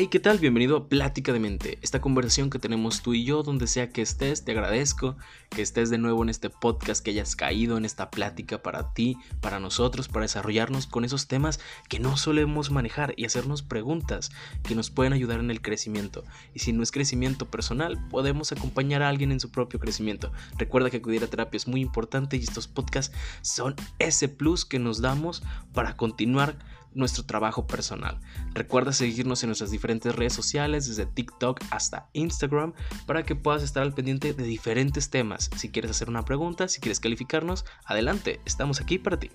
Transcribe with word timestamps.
Hey, 0.00 0.06
¿qué 0.06 0.20
tal? 0.20 0.38
Bienvenido 0.38 0.76
a 0.76 0.88
Plática 0.88 1.32
de 1.32 1.40
Mente, 1.40 1.80
esta 1.82 2.00
conversación 2.00 2.50
que 2.50 2.60
tenemos 2.60 3.02
tú 3.02 3.14
y 3.14 3.24
yo, 3.24 3.42
donde 3.42 3.66
sea 3.66 3.90
que 3.90 4.00
estés, 4.00 4.44
te 4.44 4.52
agradezco 4.52 5.16
que 5.50 5.60
estés 5.60 5.90
de 5.90 5.98
nuevo 5.98 6.22
en 6.22 6.28
este 6.28 6.50
podcast, 6.50 7.04
que 7.04 7.10
hayas 7.10 7.34
caído 7.34 7.76
en 7.76 7.84
esta 7.84 8.08
plática 8.08 8.62
para 8.62 8.94
ti, 8.94 9.16
para 9.40 9.58
nosotros, 9.58 10.06
para 10.06 10.22
desarrollarnos 10.22 10.86
con 10.86 11.04
esos 11.04 11.26
temas 11.26 11.58
que 11.88 11.98
no 11.98 12.16
solemos 12.16 12.70
manejar 12.70 13.12
y 13.16 13.24
hacernos 13.24 13.62
preguntas 13.62 14.30
que 14.62 14.76
nos 14.76 14.88
pueden 14.90 15.14
ayudar 15.14 15.40
en 15.40 15.50
el 15.50 15.60
crecimiento. 15.60 16.22
Y 16.54 16.60
si 16.60 16.72
no 16.72 16.84
es 16.84 16.92
crecimiento 16.92 17.46
personal, 17.46 17.98
podemos 18.08 18.52
acompañar 18.52 19.02
a 19.02 19.08
alguien 19.08 19.32
en 19.32 19.40
su 19.40 19.50
propio 19.50 19.80
crecimiento. 19.80 20.30
Recuerda 20.58 20.90
que 20.90 20.98
acudir 20.98 21.24
a 21.24 21.26
terapia 21.26 21.56
es 21.56 21.66
muy 21.66 21.80
importante 21.80 22.36
y 22.36 22.44
estos 22.44 22.68
podcasts 22.68 23.12
son 23.42 23.74
ese 23.98 24.28
plus 24.28 24.64
que 24.64 24.78
nos 24.78 25.00
damos 25.00 25.42
para 25.72 25.96
continuar 25.96 26.56
nuestro 26.98 27.24
trabajo 27.24 27.66
personal. 27.66 28.20
Recuerda 28.52 28.92
seguirnos 28.92 29.42
en 29.42 29.48
nuestras 29.48 29.70
diferentes 29.70 30.14
redes 30.14 30.32
sociales, 30.32 30.86
desde 30.88 31.06
TikTok 31.06 31.60
hasta 31.70 32.08
Instagram, 32.12 32.74
para 33.06 33.22
que 33.22 33.36
puedas 33.36 33.62
estar 33.62 33.82
al 33.82 33.94
pendiente 33.94 34.34
de 34.34 34.44
diferentes 34.44 35.10
temas. 35.10 35.50
Si 35.56 35.70
quieres 35.70 35.90
hacer 35.90 36.08
una 36.08 36.24
pregunta, 36.24 36.68
si 36.68 36.80
quieres 36.80 37.00
calificarnos, 37.00 37.64
adelante, 37.84 38.40
estamos 38.44 38.80
aquí 38.80 38.98
para 38.98 39.18
ti. 39.18 39.30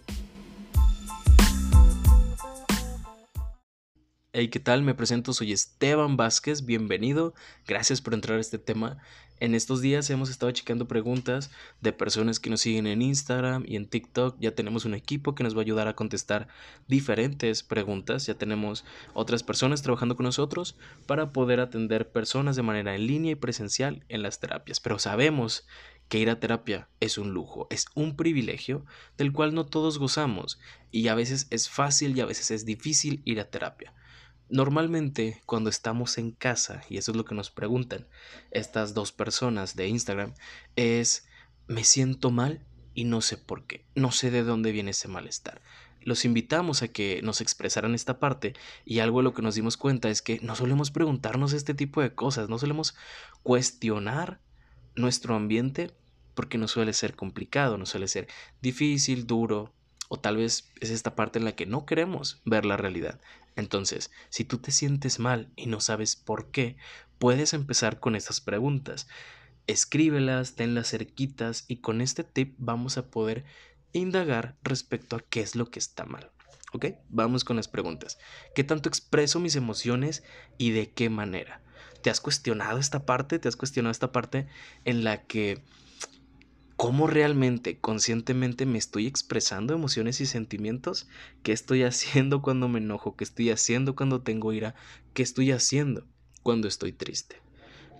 Hey, 4.35 4.47
¿qué 4.47 4.59
tal? 4.59 4.81
Me 4.81 4.95
presento, 4.95 5.31
soy 5.31 5.51
Esteban 5.51 6.17
Vázquez, 6.17 6.65
bienvenido, 6.65 7.35
gracias 7.67 8.01
por 8.01 8.15
entrar 8.15 8.39
a 8.39 8.41
este 8.41 8.57
tema. 8.57 8.97
En 9.39 9.53
estos 9.53 9.79
días 9.79 10.09
hemos 10.09 10.31
estado 10.31 10.51
checando 10.51 10.87
preguntas 10.87 11.51
de 11.81 11.93
personas 11.93 12.39
que 12.39 12.49
nos 12.49 12.61
siguen 12.61 12.87
en 12.87 13.03
Instagram 13.03 13.63
y 13.67 13.75
en 13.75 13.85
TikTok. 13.85 14.35
Ya 14.39 14.55
tenemos 14.55 14.85
un 14.85 14.95
equipo 14.95 15.35
que 15.35 15.43
nos 15.43 15.55
va 15.55 15.59
a 15.59 15.61
ayudar 15.61 15.87
a 15.87 15.95
contestar 15.95 16.47
diferentes 16.87 17.61
preguntas. 17.61 18.25
Ya 18.25 18.33
tenemos 18.33 18.85
otras 19.13 19.43
personas 19.43 19.83
trabajando 19.83 20.15
con 20.15 20.23
nosotros 20.23 20.77
para 21.05 21.31
poder 21.31 21.59
atender 21.59 22.09
personas 22.11 22.55
de 22.55 22.63
manera 22.63 22.95
en 22.95 23.05
línea 23.05 23.33
y 23.33 23.35
presencial 23.35 24.03
en 24.09 24.23
las 24.23 24.39
terapias. 24.39 24.79
Pero 24.79 24.97
sabemos 24.97 25.67
que 26.09 26.17
ir 26.17 26.31
a 26.31 26.39
terapia 26.39 26.89
es 26.99 27.19
un 27.19 27.35
lujo, 27.35 27.67
es 27.69 27.85
un 27.93 28.15
privilegio 28.15 28.83
del 29.15 29.31
cual 29.31 29.53
no 29.53 29.67
todos 29.67 29.99
gozamos 29.99 30.59
y 30.89 31.07
a 31.09 31.13
veces 31.13 31.45
es 31.51 31.69
fácil 31.69 32.17
y 32.17 32.21
a 32.21 32.25
veces 32.25 32.49
es 32.49 32.65
difícil 32.65 33.21
ir 33.25 33.39
a 33.39 33.51
terapia. 33.51 33.93
Normalmente 34.53 35.41
cuando 35.47 35.71
estamos 35.71 36.19
en 36.19 36.29
casa, 36.29 36.83
y 36.87 36.97
eso 36.97 37.09
es 37.09 37.17
lo 37.17 37.25
que 37.25 37.33
nos 37.33 37.49
preguntan 37.49 38.05
estas 38.51 38.93
dos 38.93 39.11
personas 39.11 39.75
de 39.75 39.87
Instagram, 39.87 40.35
es 40.75 41.25
me 41.65 41.83
siento 41.83 42.29
mal 42.29 42.63
y 42.93 43.05
no 43.05 43.21
sé 43.21 43.37
por 43.37 43.65
qué, 43.65 43.83
no 43.95 44.11
sé 44.11 44.29
de 44.29 44.43
dónde 44.43 44.71
viene 44.71 44.91
ese 44.91 45.07
malestar. 45.07 45.59
Los 46.01 46.23
invitamos 46.23 46.83
a 46.83 46.87
que 46.87 47.19
nos 47.23 47.41
expresaran 47.41 47.95
esta 47.95 48.19
parte 48.19 48.53
y 48.85 48.99
algo 48.99 49.21
de 49.21 49.23
lo 49.23 49.33
que 49.33 49.41
nos 49.41 49.55
dimos 49.55 49.75
cuenta 49.75 50.11
es 50.11 50.21
que 50.21 50.39
no 50.43 50.55
solemos 50.55 50.91
preguntarnos 50.91 51.53
este 51.53 51.73
tipo 51.73 52.03
de 52.03 52.13
cosas, 52.13 52.47
no 52.47 52.59
solemos 52.59 52.93
cuestionar 53.41 54.39
nuestro 54.95 55.33
ambiente 55.33 55.89
porque 56.35 56.59
no 56.59 56.67
suele 56.67 56.93
ser 56.93 57.15
complicado, 57.15 57.79
no 57.79 57.87
suele 57.87 58.07
ser 58.07 58.27
difícil, 58.61 59.25
duro, 59.25 59.73
o 60.13 60.19
tal 60.19 60.37
vez 60.37 60.69
es 60.79 60.91
esta 60.91 61.15
parte 61.15 61.39
en 61.39 61.45
la 61.45 61.55
que 61.55 61.65
no 61.65 61.87
queremos 61.87 62.39
ver 62.45 62.65
la 62.65 62.77
realidad. 62.77 63.19
Entonces, 63.55 64.11
si 64.29 64.43
tú 64.43 64.59
te 64.59 64.69
sientes 64.69 65.17
mal 65.17 65.51
y 65.55 65.65
no 65.65 65.79
sabes 65.79 66.15
por 66.15 66.51
qué, 66.51 66.77
puedes 67.17 67.55
empezar 67.55 67.99
con 67.99 68.15
estas 68.15 68.39
preguntas. 68.39 69.07
Escríbelas, 69.65 70.53
tenlas 70.53 70.89
cerquitas 70.89 71.65
y 71.67 71.77
con 71.77 71.99
este 71.99 72.23
tip 72.23 72.53
vamos 72.59 72.99
a 72.99 73.07
poder 73.07 73.43
indagar 73.91 74.55
respecto 74.61 75.15
a 75.15 75.21
qué 75.21 75.39
es 75.39 75.55
lo 75.55 75.71
que 75.71 75.79
está 75.79 76.05
mal. 76.05 76.29
¿Ok? 76.73 76.85
Vamos 77.09 77.43
con 77.43 77.55
las 77.55 77.67
preguntas. 77.67 78.19
¿Qué 78.53 78.63
tanto 78.63 78.89
expreso 78.89 79.39
mis 79.39 79.55
emociones 79.55 80.21
y 80.59 80.69
de 80.69 80.91
qué 80.91 81.09
manera? 81.09 81.63
¿Te 82.03 82.11
has 82.11 82.21
cuestionado 82.21 82.77
esta 82.77 83.07
parte? 83.07 83.39
¿Te 83.39 83.47
has 83.47 83.55
cuestionado 83.55 83.91
esta 83.91 84.11
parte 84.11 84.45
en 84.85 85.03
la 85.03 85.23
que 85.23 85.63
cómo 86.83 87.07
realmente, 87.07 87.79
conscientemente 87.79 88.65
me 88.65 88.77
estoy 88.77 89.07
expresando 89.07 89.73
emociones 89.73 90.19
y 90.19 90.25
sentimientos, 90.25 91.07
qué 91.41 91.53
estoy 91.53 91.83
haciendo 91.83 92.41
cuando 92.41 92.67
me 92.67 92.79
enojo, 92.79 93.15
qué 93.15 93.23
estoy 93.23 93.51
haciendo 93.51 93.95
cuando 93.95 94.21
tengo 94.21 94.51
ira, 94.51 94.75
qué 95.13 95.23
estoy 95.23 95.51
haciendo 95.51 96.05
cuando 96.41 96.67
estoy 96.67 96.91
triste. 96.91 97.37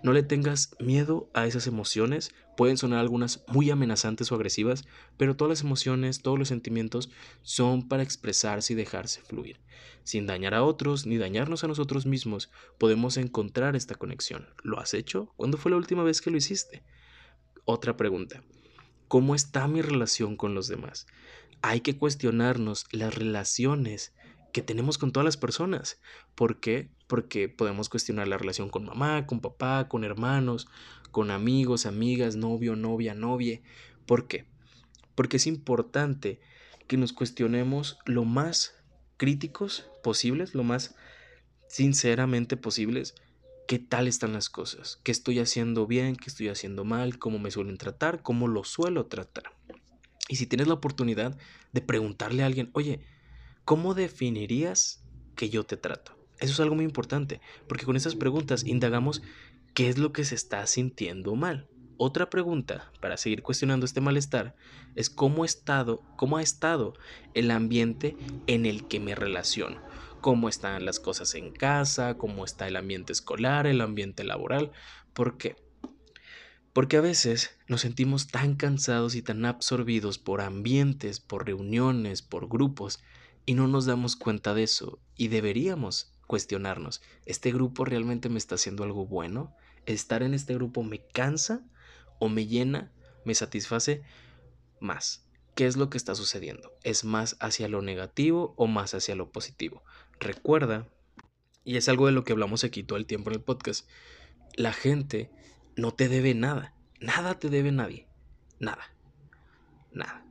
No 0.03 0.11
le 0.11 0.22
tengas 0.22 0.75
miedo 0.81 1.29
a 1.33 1.47
esas 1.47 1.66
emociones, 1.66 2.35
pueden 2.57 2.75
sonar 2.75 2.99
algunas 2.99 3.45
muy 3.47 3.69
amenazantes 3.69 4.29
o 4.33 4.35
agresivas, 4.35 4.83
pero 5.16 5.38
todas 5.38 5.51
las 5.51 5.61
emociones, 5.61 6.22
todos 6.22 6.38
los 6.38 6.49
sentimientos 6.49 7.09
son 7.41 7.88
para 7.88 8.03
expresarse 8.03 8.73
y 8.73 8.75
dejarse 8.75 9.22
fluir. 9.22 9.61
Sin 10.03 10.27
dañar 10.27 10.55
a 10.55 10.63
otros 10.63 11.05
ni 11.05 11.17
dañarnos 11.17 11.63
a 11.63 11.69
nosotros 11.69 12.05
mismos, 12.05 12.51
podemos 12.77 13.16
encontrar 13.16 13.77
esta 13.77 13.95
conexión. 13.95 14.49
¿Lo 14.61 14.77
has 14.81 14.93
hecho? 14.93 15.31
¿Cuándo 15.38 15.57
fue 15.57 15.72
la 15.72 15.77
última 15.77 16.03
vez 16.03 16.19
que 16.19 16.31
lo 16.31 16.35
hiciste? 16.35 16.83
Otra 17.63 17.95
pregunta 17.95 18.43
cómo 19.13 19.35
está 19.35 19.68
mi 19.68 19.84
relación 19.84 20.35
con 20.35 20.56
los 20.56 20.68
demás. 20.68 21.06
Hay 21.62 21.81
que 21.81 22.00
cuestionarnos 22.00 22.88
las 22.90 23.13
relaciones 23.13 24.12
que 24.51 24.63
tenemos 24.63 24.97
con 24.97 25.12
todas 25.12 25.24
las 25.24 25.38
personas. 25.38 26.01
¿Por 26.34 26.59
qué? 26.59 26.90
Porque 27.06 27.47
podemos 27.47 27.90
cuestionar 27.90 28.28
la 28.28 28.40
relación 28.40 28.69
con 28.69 28.85
mamá, 28.85 29.28
con 29.28 29.40
papá, 29.40 29.88
con 29.88 30.03
hermanos, 30.03 30.68
con 31.12 31.29
amigos, 31.29 31.85
amigas, 31.85 32.35
novio, 32.35 32.75
novia, 32.75 33.13
novia. 33.13 33.62
¿Por 34.07 34.28
qué? 34.28 34.47
Porque 35.13 35.38
es 35.38 35.46
importante 35.46 36.41
que 36.88 36.97
nos 36.97 37.13
cuestionemos 37.13 38.00
lo 38.07 38.25
más 38.25 38.73
críticos 39.18 39.85
posibles, 40.02 40.56
lo 40.56 40.63
más 40.63 40.96
sinceramente 41.68 42.57
posibles 42.57 43.13
qué 43.68 43.79
tal 43.79 44.07
están 44.07 44.34
las 44.34 44.50
cosas, 44.50 45.00
qué 45.03 45.12
estoy 45.12 45.40
haciendo 45.40 45.88
bien, 45.88 46.16
qué 46.16 46.25
estoy 46.28 46.50
haciendo 46.50 46.84
mal, 46.84 47.18
cómo 47.19 47.40
me 47.40 47.51
suelen 47.51 47.78
tratar, 47.78 48.22
cómo 48.22 48.47
lo 48.47 48.63
suelo 48.63 49.06
tratar. 49.06 49.53
Y 50.29 50.35
si 50.35 50.47
tienes 50.47 50.68
la 50.68 50.74
oportunidad 50.74 51.38
de 51.72 51.81
preguntarle 51.81 52.44
a 52.44 52.46
alguien, 52.46 52.69
oye, 52.73 53.02
¿cómo 53.66 53.94
definirías 53.94 55.03
que 55.35 55.50
yo 55.50 55.66
te 55.66 55.78
trato? 55.78 56.18
Eso 56.40 56.53
es 56.53 56.59
algo 56.59 56.75
muy 56.75 56.85
importante, 56.85 57.41
porque 57.68 57.85
con 57.85 57.96
esas 57.96 58.16
preguntas 58.16 58.66
indagamos 58.66 59.22
qué 59.73 59.90
es 59.90 59.97
lo 59.97 60.12
que 60.12 60.25
se 60.25 60.35
está 60.35 60.66
sintiendo 60.68 61.35
mal. 61.35 61.68
Otra 61.97 62.29
pregunta 62.29 62.91
para 63.00 63.18
seguir 63.18 63.44
cuestionando 63.44 63.85
este 63.85 64.02
malestar 64.02 64.56
es 64.96 65.09
cómo, 65.09 65.46
estado, 65.46 66.02
cómo 66.18 66.38
ha 66.38 66.41
estado 66.41 66.96
el 67.34 67.52
ambiente 67.52 68.18
en 68.47 68.66
el 68.66 68.88
que 68.88 69.00
me 69.00 69.16
relaciono 69.16 69.92
cómo 70.23 70.47
están 70.47 70.85
las 70.85 71.01
cosas 71.01 71.35
en 71.35 71.51
casa, 71.51 72.17
cómo 72.17 72.45
está 72.45 72.66
el 72.66 72.78
ambiente 72.78 73.11
escolar, 73.11 73.67
el 73.67 73.81
ambiente 73.81 74.23
laboral. 74.23 74.72
¿Por 75.11 75.38
qué? 75.38 75.57
Porque 76.72 76.95
a 76.95 77.01
veces 77.01 77.57
nos 77.67 77.81
sentimos 77.81 78.28
tan 78.29 78.56
cansados 78.56 79.16
y 79.16 79.22
tan 79.22 79.44
absorbidos 79.44 80.19
por 80.19 80.39
ambientes, 80.39 81.19
por 81.19 81.45
reuniones, 81.45 82.22
por 82.22 82.47
grupos, 82.47 83.03
y 83.45 83.53
no 83.53 83.67
nos 83.67 83.85
damos 83.85 84.16
cuenta 84.16 84.53
de 84.53 84.63
eso. 84.63 84.97
Y 85.17 85.28
deberíamos 85.28 86.13
cuestionarnos, 86.25 87.01
¿este 87.25 87.51
grupo 87.51 87.84
realmente 87.84 88.29
me 88.29 88.38
está 88.38 88.55
haciendo 88.55 88.85
algo 88.85 89.05
bueno? 89.05 89.53
¿Estar 89.85 90.23
en 90.23 90.34
este 90.34 90.53
grupo 90.53 90.84
me 90.84 91.05
cansa 91.05 91.66
o 92.19 92.29
me 92.29 92.47
llena, 92.47 92.94
me 93.25 93.35
satisface 93.35 94.03
más? 94.79 95.28
¿Qué 95.53 95.67
es 95.67 95.75
lo 95.75 95.90
que 95.90 95.97
está 95.97 96.16
sucediendo? 96.16 96.72
¿Es 96.81 97.03
más 97.03 97.35
hacia 97.41 97.67
lo 97.67 97.81
negativo 97.81 98.53
o 98.55 98.67
más 98.67 98.94
hacia 98.94 99.16
lo 99.16 99.34
positivo? 99.34 99.84
Recuerda, 100.19 100.88
y 101.63 101.78
es 101.78 101.90
algo 101.90 102.07
de 102.07 102.12
lo 102.12 102.24
que 102.24 102.34
hablamos 102.34 102.63
aquí 102.63 102.84
todo 102.84 102.97
el 102.97 103.06
tiempo 103.06 103.29
en 103.29 103.35
el 103.35 103.41
podcast, 103.41 103.88
la 104.56 104.74
gente 104.74 105.31
no 105.75 105.94
te 105.94 106.09
debe 106.09 106.34
nada. 106.34 106.74
Nada 107.00 107.40
te 107.40 107.50
debe 107.50 107.72
nadie. 107.72 108.07
Nada. 108.59 108.94
Nada. 109.91 110.25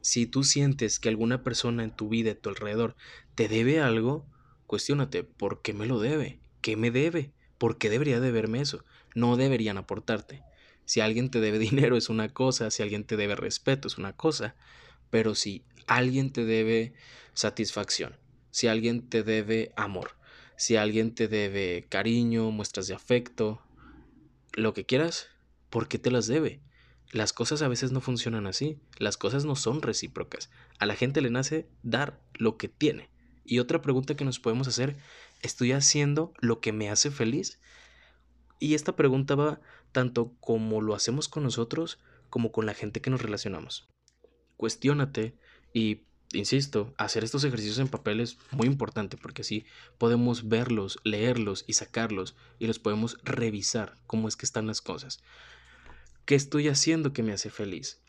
Si 0.00 0.26
tú 0.26 0.44
sientes 0.44 0.98
que 0.98 1.08
alguna 1.08 1.42
persona 1.42 1.84
en 1.84 1.90
tu 1.90 2.08
vida, 2.08 2.32
a 2.32 2.34
tu 2.34 2.50
alrededor, 2.50 2.96
te 3.34 3.48
debe 3.48 3.80
algo, 3.80 4.26
cuestiónate, 4.66 5.24
¿por 5.24 5.62
qué 5.62 5.72
me 5.72 5.86
lo 5.86 5.98
debe? 5.98 6.40
¿Qué 6.60 6.76
me 6.76 6.90
debe? 6.90 7.32
¿Por 7.58 7.78
qué 7.78 7.90
debería 7.90 8.20
deberme 8.20 8.60
eso? 8.60 8.84
No 9.14 9.36
deberían 9.36 9.78
aportarte. 9.78 10.42
Si 10.84 11.00
alguien 11.00 11.30
te 11.30 11.40
debe 11.40 11.58
dinero 11.70 11.96
es 11.96 12.08
una 12.08 12.28
cosa, 12.28 12.70
si 12.70 12.82
alguien 12.82 13.04
te 13.04 13.16
debe 13.16 13.36
respeto 13.36 13.88
es 13.88 13.98
una 13.98 14.14
cosa, 14.14 14.54
pero 15.10 15.34
si 15.34 15.64
alguien 15.86 16.32
te 16.32 16.44
debe 16.44 16.94
satisfacción, 17.34 18.16
si 18.54 18.68
alguien 18.68 19.08
te 19.08 19.24
debe 19.24 19.72
amor, 19.74 20.12
si 20.56 20.76
alguien 20.76 21.12
te 21.12 21.26
debe 21.26 21.88
cariño, 21.88 22.52
muestras 22.52 22.86
de 22.86 22.94
afecto, 22.94 23.60
lo 24.52 24.74
que 24.74 24.86
quieras, 24.86 25.26
¿por 25.70 25.88
qué 25.88 25.98
te 25.98 26.12
las 26.12 26.28
debe? 26.28 26.60
Las 27.10 27.32
cosas 27.32 27.62
a 27.62 27.68
veces 27.68 27.90
no 27.90 28.00
funcionan 28.00 28.46
así, 28.46 28.78
las 28.96 29.16
cosas 29.16 29.44
no 29.44 29.56
son 29.56 29.82
recíprocas. 29.82 30.50
A 30.78 30.86
la 30.86 30.94
gente 30.94 31.20
le 31.20 31.30
nace 31.30 31.68
dar 31.82 32.20
lo 32.34 32.56
que 32.56 32.68
tiene. 32.68 33.10
Y 33.44 33.58
otra 33.58 33.82
pregunta 33.82 34.14
que 34.14 34.24
nos 34.24 34.38
podemos 34.38 34.68
hacer, 34.68 34.98
¿estoy 35.42 35.72
haciendo 35.72 36.32
lo 36.38 36.60
que 36.60 36.72
me 36.72 36.90
hace 36.90 37.10
feliz? 37.10 37.58
Y 38.60 38.74
esta 38.74 38.94
pregunta 38.94 39.34
va 39.34 39.60
tanto 39.90 40.32
como 40.38 40.80
lo 40.80 40.94
hacemos 40.94 41.28
con 41.28 41.42
nosotros 41.42 41.98
como 42.30 42.52
con 42.52 42.66
la 42.66 42.74
gente 42.74 43.00
que 43.00 43.10
nos 43.10 43.20
relacionamos. 43.20 43.88
Cuestiónate 44.56 45.34
y 45.72 46.02
insisto, 46.34 46.94
hacer 46.98 47.24
estos 47.24 47.44
ejercicios 47.44 47.78
en 47.78 47.88
papel 47.88 48.20
es 48.20 48.38
muy 48.50 48.66
importante 48.66 49.16
porque 49.16 49.42
así 49.42 49.64
podemos 49.98 50.48
verlos, 50.48 50.98
leerlos 51.04 51.64
y 51.66 51.74
sacarlos 51.74 52.34
y 52.58 52.66
los 52.66 52.78
podemos 52.78 53.18
revisar 53.24 53.96
cómo 54.06 54.28
es 54.28 54.36
que 54.36 54.46
están 54.46 54.66
las 54.66 54.80
cosas. 54.80 55.22
¿Qué 56.24 56.34
estoy 56.34 56.68
haciendo 56.68 57.12
que 57.12 57.22
me 57.22 57.32
hace 57.32 57.50
feliz? 57.50 58.00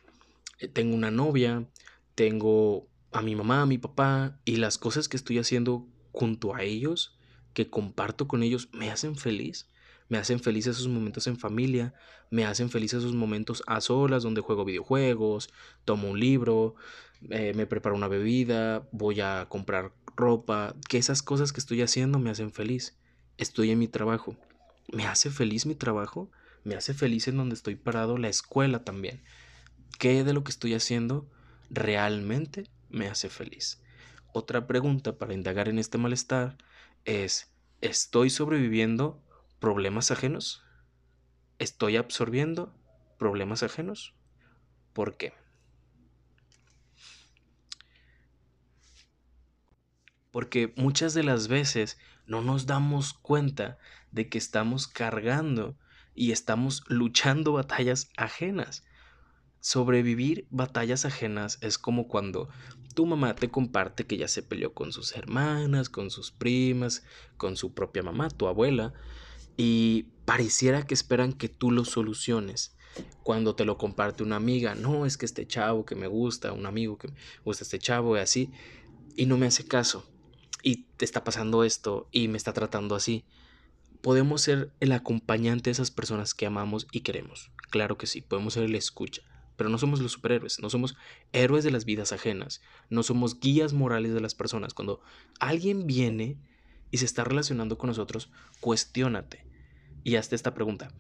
Eh, 0.60 0.68
tengo 0.68 0.96
una 0.96 1.12
novia, 1.12 1.68
tengo 2.16 2.88
a 3.12 3.22
mi 3.22 3.36
mamá, 3.36 3.62
a 3.62 3.66
mi 3.66 3.78
papá 3.78 4.40
y 4.46 4.58
las 4.58 4.78
cosas 4.78 5.08
que 5.08 5.18
estoy 5.18 5.38
haciendo 5.38 5.88
junto 6.12 6.56
a 6.56 6.64
ellos, 6.64 7.18
que 7.54 7.70
comparto 7.70 8.28
con 8.28 8.44
ellos, 8.44 8.70
me 8.72 8.90
hacen 8.90 9.16
feliz. 9.16 9.68
Me 10.08 10.18
hacen 10.18 10.40
feliz 10.40 10.68
esos 10.68 10.88
momentos 10.88 11.26
en 11.28 11.38
familia, 11.38 11.94
me 12.30 12.46
hacen 12.46 12.70
feliz 12.70 12.94
esos 12.94 13.14
momentos 13.14 13.64
a 13.66 13.82
solas 13.82 14.24
donde 14.24 14.42
juego 14.42 14.66
videojuegos, 14.66 15.50
tomo 15.84 16.10
un 16.10 16.20
libro, 16.20 16.76
eh, 17.30 17.54
me 17.56 17.66
preparo 17.66 17.96
una 17.96 18.08
bebida, 18.08 18.88
voy 18.92 19.22
a 19.22 19.48
comprar 19.50 19.94
ropa, 20.16 20.76
que 20.88 20.98
esas 20.98 21.24
cosas 21.24 21.52
que 21.52 21.60
estoy 21.60 21.82
haciendo 21.82 22.20
me 22.20 22.30
hacen 22.30 22.52
feliz. 22.52 22.98
Estoy 23.38 23.72
en 23.72 23.80
mi 23.80 23.88
trabajo. 23.88 24.38
¿Me 24.92 25.08
hace 25.08 25.32
feliz 25.32 25.66
mi 25.66 25.76
trabajo? 25.76 26.30
¿Me 26.64 26.76
hace 26.76 26.94
feliz 26.94 27.28
en 27.28 27.38
donde 27.38 27.56
estoy 27.56 27.76
parado? 27.76 28.18
La 28.18 28.30
escuela 28.30 28.84
también. 28.84 29.24
¿Qué 29.98 30.24
de 30.24 30.34
lo 30.34 30.44
que 30.44 30.52
estoy 30.52 30.74
haciendo 30.74 31.30
realmente 31.70 32.70
me 32.90 33.08
hace 33.08 33.30
feliz? 33.30 33.82
Otra 34.34 34.68
pregunta 34.68 35.18
para 35.18 35.34
indagar 35.34 35.68
en 35.68 35.80
este 35.80 35.98
malestar 35.98 36.58
es, 37.06 37.52
¿estoy 37.82 38.30
sobreviviendo 38.30 39.25
problemas 39.60 40.12
ajenos? 40.12 40.64
¿Estoy 41.60 41.98
absorbiendo 41.98 42.74
problemas 43.18 43.64
ajenos? 43.64 44.14
¿Por 44.94 45.18
qué? 45.18 45.34
Porque 50.32 50.74
muchas 50.76 51.14
de 51.14 51.24
las 51.24 51.48
veces 51.48 51.98
no 52.26 52.42
nos 52.42 52.66
damos 52.66 53.14
cuenta 53.14 53.78
de 54.12 54.30
que 54.30 54.38
estamos 54.38 54.88
cargando 54.88 55.78
y 56.14 56.32
estamos 56.32 56.84
luchando 56.88 57.54
batallas 57.54 58.10
ajenas. 58.18 58.86
Sobrevivir 59.60 60.48
batallas 60.50 61.06
ajenas 61.06 61.58
es 61.62 61.78
como 61.78 62.08
cuando 62.08 62.50
tu 62.94 63.06
mamá 63.06 63.36
te 63.36 63.50
comparte 63.50 64.06
que 64.06 64.18
ya 64.18 64.28
se 64.28 64.44
peleó 64.44 64.74
con 64.74 64.92
sus 64.92 65.16
hermanas, 65.16 65.90
con 65.90 66.10
sus 66.10 66.32
primas, 66.32 67.04
con 67.38 67.58
su 67.58 67.74
propia 67.74 68.04
mamá, 68.04 68.30
tu 68.30 68.48
abuela, 68.48 68.94
y 69.58 70.08
pareciera 70.26 70.86
que 70.86 70.94
esperan 70.94 71.34
que 71.34 71.50
tú 71.50 71.72
lo 71.72 71.86
soluciones. 71.86 72.76
Cuando 73.24 73.56
te 73.56 73.66
lo 73.66 73.78
comparte 73.78 74.24
una 74.24 74.38
amiga, 74.38 74.76
no, 74.76 75.06
es 75.06 75.18
que 75.18 75.26
este 75.26 75.48
chavo 75.48 75.86
que 75.86 75.96
me 75.96 76.08
gusta, 76.08 76.54
un 76.54 76.66
amigo 76.66 76.98
que 76.98 77.10
me 77.10 77.16
gusta 77.44 77.64
este 77.64 77.80
chavo 77.80 78.16
y 78.16 78.20
así, 78.20 78.52
y 79.16 79.26
no 79.26 79.38
me 79.38 79.48
hace 79.48 79.66
caso. 79.66 80.06
Y 80.64 80.86
te 80.98 81.06
está 81.06 81.24
pasando 81.24 81.64
esto 81.64 82.08
y 82.12 82.28
me 82.28 82.38
está 82.38 82.54
tratando 82.54 82.96
así. 82.96 83.26
Podemos 84.02 84.42
ser 84.42 84.72
el 84.80 84.92
acompañante 84.92 85.70
de 85.70 85.74
esas 85.74 85.92
personas 85.92 86.34
que 86.34 86.46
amamos 86.46 86.88
y 86.92 87.02
queremos. 87.02 87.52
Claro 87.70 87.98
que 87.98 88.08
sí, 88.08 88.22
podemos 88.22 88.54
ser 88.54 88.64
el 88.64 88.76
escucha. 88.76 89.22
Pero 89.58 89.70
no 89.70 89.78
somos 89.78 90.00
los 90.02 90.12
superhéroes, 90.12 90.60
no 90.60 90.70
somos 90.70 90.96
héroes 91.32 91.64
de 91.64 91.72
las 91.72 91.86
vidas 91.86 92.12
ajenas, 92.12 92.62
no 92.90 93.04
somos 93.04 93.40
guías 93.40 93.74
morales 93.74 94.14
de 94.14 94.20
las 94.20 94.36
personas. 94.36 94.74
Cuando 94.74 95.02
alguien 95.40 95.88
viene 95.88 96.38
y 96.96 96.98
se 96.98 97.04
está 97.04 97.26
relacionando 97.26 97.78
con 97.78 97.90
nosotros, 97.90 98.30
cuestiónate 98.62 99.46
y 100.06 100.16
hazte 100.16 100.34
esta 100.34 100.54
pregunta. 100.54 100.94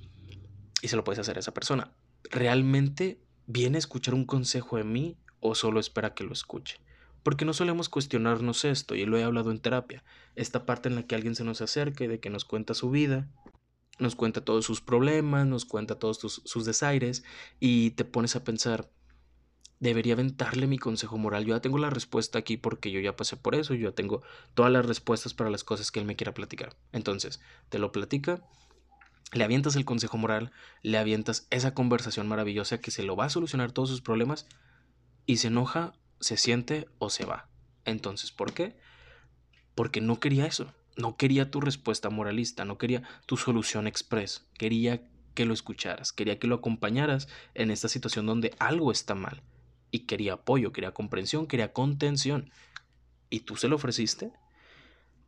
Y 0.82 0.90
se 0.90 0.98
lo 0.98 1.06
puedes 1.06 1.20
hacer 1.20 1.38
a 1.38 1.40
esa 1.40 1.54
persona. 1.54 1.96
¿Realmente 2.30 3.22
viene 3.48 3.78
a 3.78 3.80
escuchar 3.80 4.14
un 4.14 4.26
consejo 4.26 4.76
de 4.76 4.84
mí 4.84 5.18
o 5.40 5.56
solo 5.56 5.80
espera 5.80 6.14
que 6.14 6.26
lo 6.26 6.34
escuche? 6.34 6.82
Porque 7.24 7.46
no 7.46 7.54
solemos 7.54 7.88
cuestionarnos 7.88 8.66
esto, 8.66 8.96
y 8.96 9.06
lo 9.06 9.18
he 9.18 9.24
hablado 9.24 9.52
en 9.52 9.62
terapia, 9.62 10.04
esta 10.36 10.66
parte 10.66 10.90
en 10.90 10.96
la 10.96 11.04
que 11.04 11.16
alguien 11.16 11.34
se 11.34 11.46
nos 11.46 11.62
acerque, 11.62 12.10
de 12.10 12.20
que 12.20 12.30
nos 12.30 12.44
cuenta 12.44 12.74
su 12.74 12.92
vida, 12.92 13.30
nos 13.98 14.18
cuenta 14.18 14.44
todos 14.44 14.66
sus 14.66 14.82
problemas, 14.82 15.48
nos 15.48 15.64
cuenta 15.64 15.98
todos 15.98 16.20
sus 16.44 16.66
desaires, 16.66 17.24
y 17.62 17.92
te 17.92 18.04
pones 18.04 18.36
a 18.36 18.44
pensar, 18.44 18.92
debería 19.90 20.14
aventarle 20.14 20.68
mi 20.68 20.78
consejo 20.78 21.18
moral. 21.18 21.46
Yo 21.46 21.56
ya 21.56 21.62
tengo 21.62 21.78
la 21.78 21.90
respuesta 21.90 22.40
aquí 22.40 22.58
porque 22.58 22.92
yo 22.92 23.00
ya 23.00 23.16
pasé 23.16 23.38
por 23.38 23.56
eso, 23.56 23.74
yo 23.74 23.90
ya 23.90 23.96
tengo 23.96 24.22
todas 24.54 24.72
las 24.72 24.86
respuestas 24.86 25.34
para 25.34 25.50
las 25.50 25.64
cosas 25.64 25.92
que 25.92 26.00
él 26.00 26.06
me 26.06 26.16
quiera 26.16 26.34
platicar. 26.34 26.76
Entonces, 26.92 27.42
te 27.70 27.80
lo 27.80 27.92
platica, 27.92 28.42
le 29.34 29.44
avientas 29.44 29.76
el 29.76 29.86
consejo 29.86 30.18
moral, 30.18 30.52
le 30.82 30.98
avientas 30.98 31.48
esa 31.50 31.74
conversación 31.74 32.28
maravillosa 32.28 32.80
que 32.80 32.92
se 32.92 33.04
lo 33.04 33.16
va 33.16 33.26
a 33.26 33.30
solucionar 33.30 33.72
todos 33.72 33.90
sus 33.90 34.02
problemas 34.02 34.48
y 35.26 35.38
se 35.38 35.48
enoja, 35.48 35.94
se 36.20 36.38
siente 36.38 36.88
o 37.00 37.10
se 37.10 37.26
va. 37.26 37.50
Entonces, 37.86 38.32
¿por 38.32 38.54
qué? 38.54 38.78
Porque 39.76 40.02
no 40.02 40.20
quería 40.20 40.46
eso, 40.46 40.74
no 40.96 41.18
quería 41.18 41.52
tu 41.52 41.60
respuesta 41.62 42.10
moralista, 42.10 42.66
no 42.66 42.78
quería 42.78 43.04
tu 43.26 43.38
solución 43.38 43.88
express, 43.88 44.48
quería 44.58 45.02
que 45.34 45.46
lo 45.46 45.54
escucharas, 45.54 46.14
quería 46.14 46.40
que 46.40 46.48
lo 46.48 46.56
acompañaras 46.56 47.28
en 47.54 47.72
esta 47.72 47.90
situación 47.90 48.26
donde 48.26 48.56
algo 48.58 48.92
está 48.92 49.16
mal 49.16 49.44
y 49.96 50.00
quería 50.00 50.34
apoyo, 50.34 50.74
quería 50.74 50.94
comprensión, 50.94 51.48
quería 51.48 51.72
contención. 51.72 52.52
¿Y 53.30 53.42
tú 53.42 53.56
se 53.56 53.70
lo 53.70 53.78
ofreciste? 53.78 54.34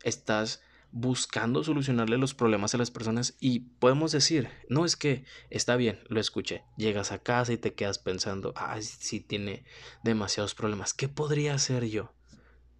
Estás 0.04 0.62
buscando 0.92 1.64
solucionarle 1.64 2.18
los 2.18 2.34
problemas 2.34 2.76
a 2.76 2.78
las 2.78 2.92
personas 2.92 3.38
y 3.40 3.60
podemos 3.60 4.12
decir, 4.12 4.50
no 4.68 4.84
es 4.84 4.98
que 4.98 5.24
está 5.50 5.78
bien, 5.78 6.02
lo 6.10 6.20
escuché, 6.20 6.66
llegas 6.76 7.14
a 7.14 7.20
casa 7.20 7.54
y 7.54 7.58
te 7.58 7.76
quedas 7.76 7.98
pensando, 7.98 8.54
ay, 8.58 8.84
sí 8.84 9.22
tiene 9.22 9.64
demasiados 10.04 10.54
problemas, 10.54 10.94
¿qué 10.94 11.08
podría 11.08 11.54
hacer 11.54 11.86
yo? 11.86 12.14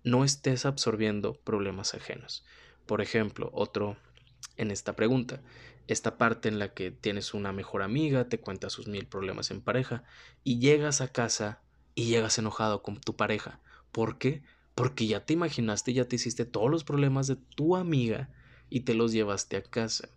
No 0.04 0.26
estés 0.26 0.66
absorbiendo 0.66 1.40
problemas 1.42 1.94
ajenos. 1.94 2.46
Por 2.86 3.02
ejemplo, 3.02 3.50
otro 3.54 3.96
en 4.58 4.72
esta 4.72 4.94
pregunta, 4.94 5.42
esta 5.88 6.18
parte 6.18 6.50
en 6.50 6.60
la 6.60 6.74
que 6.74 6.92
tienes 6.92 7.34
una 7.34 7.54
mejor 7.54 7.82
amiga, 7.82 8.28
te 8.28 8.42
cuenta 8.42 8.70
sus 8.70 8.88
mil 8.88 9.08
problemas 9.08 9.52
en 9.52 9.62
pareja 9.62 10.04
y 10.44 10.60
llegas 10.60 11.00
a 11.00 11.08
casa 11.14 11.62
y 11.98 12.06
llegas 12.06 12.38
enojado 12.38 12.84
con 12.84 13.02
tu 13.02 13.16
pareja. 13.16 13.60
¿Por 13.92 14.20
qué? 14.20 14.44
Porque 14.76 15.08
ya 15.08 15.26
te 15.26 15.34
imaginaste, 15.34 15.94
ya 15.94 16.06
te 16.06 16.18
hiciste 16.18 16.46
todos 16.46 16.70
los 16.70 16.84
problemas 16.84 17.26
de 17.26 17.38
tu 17.38 17.76
amiga 17.76 18.30
y 18.70 18.82
te 18.82 18.94
los 18.94 19.14
llevaste 19.14 19.58
a 19.58 19.64
casa. 19.64 20.08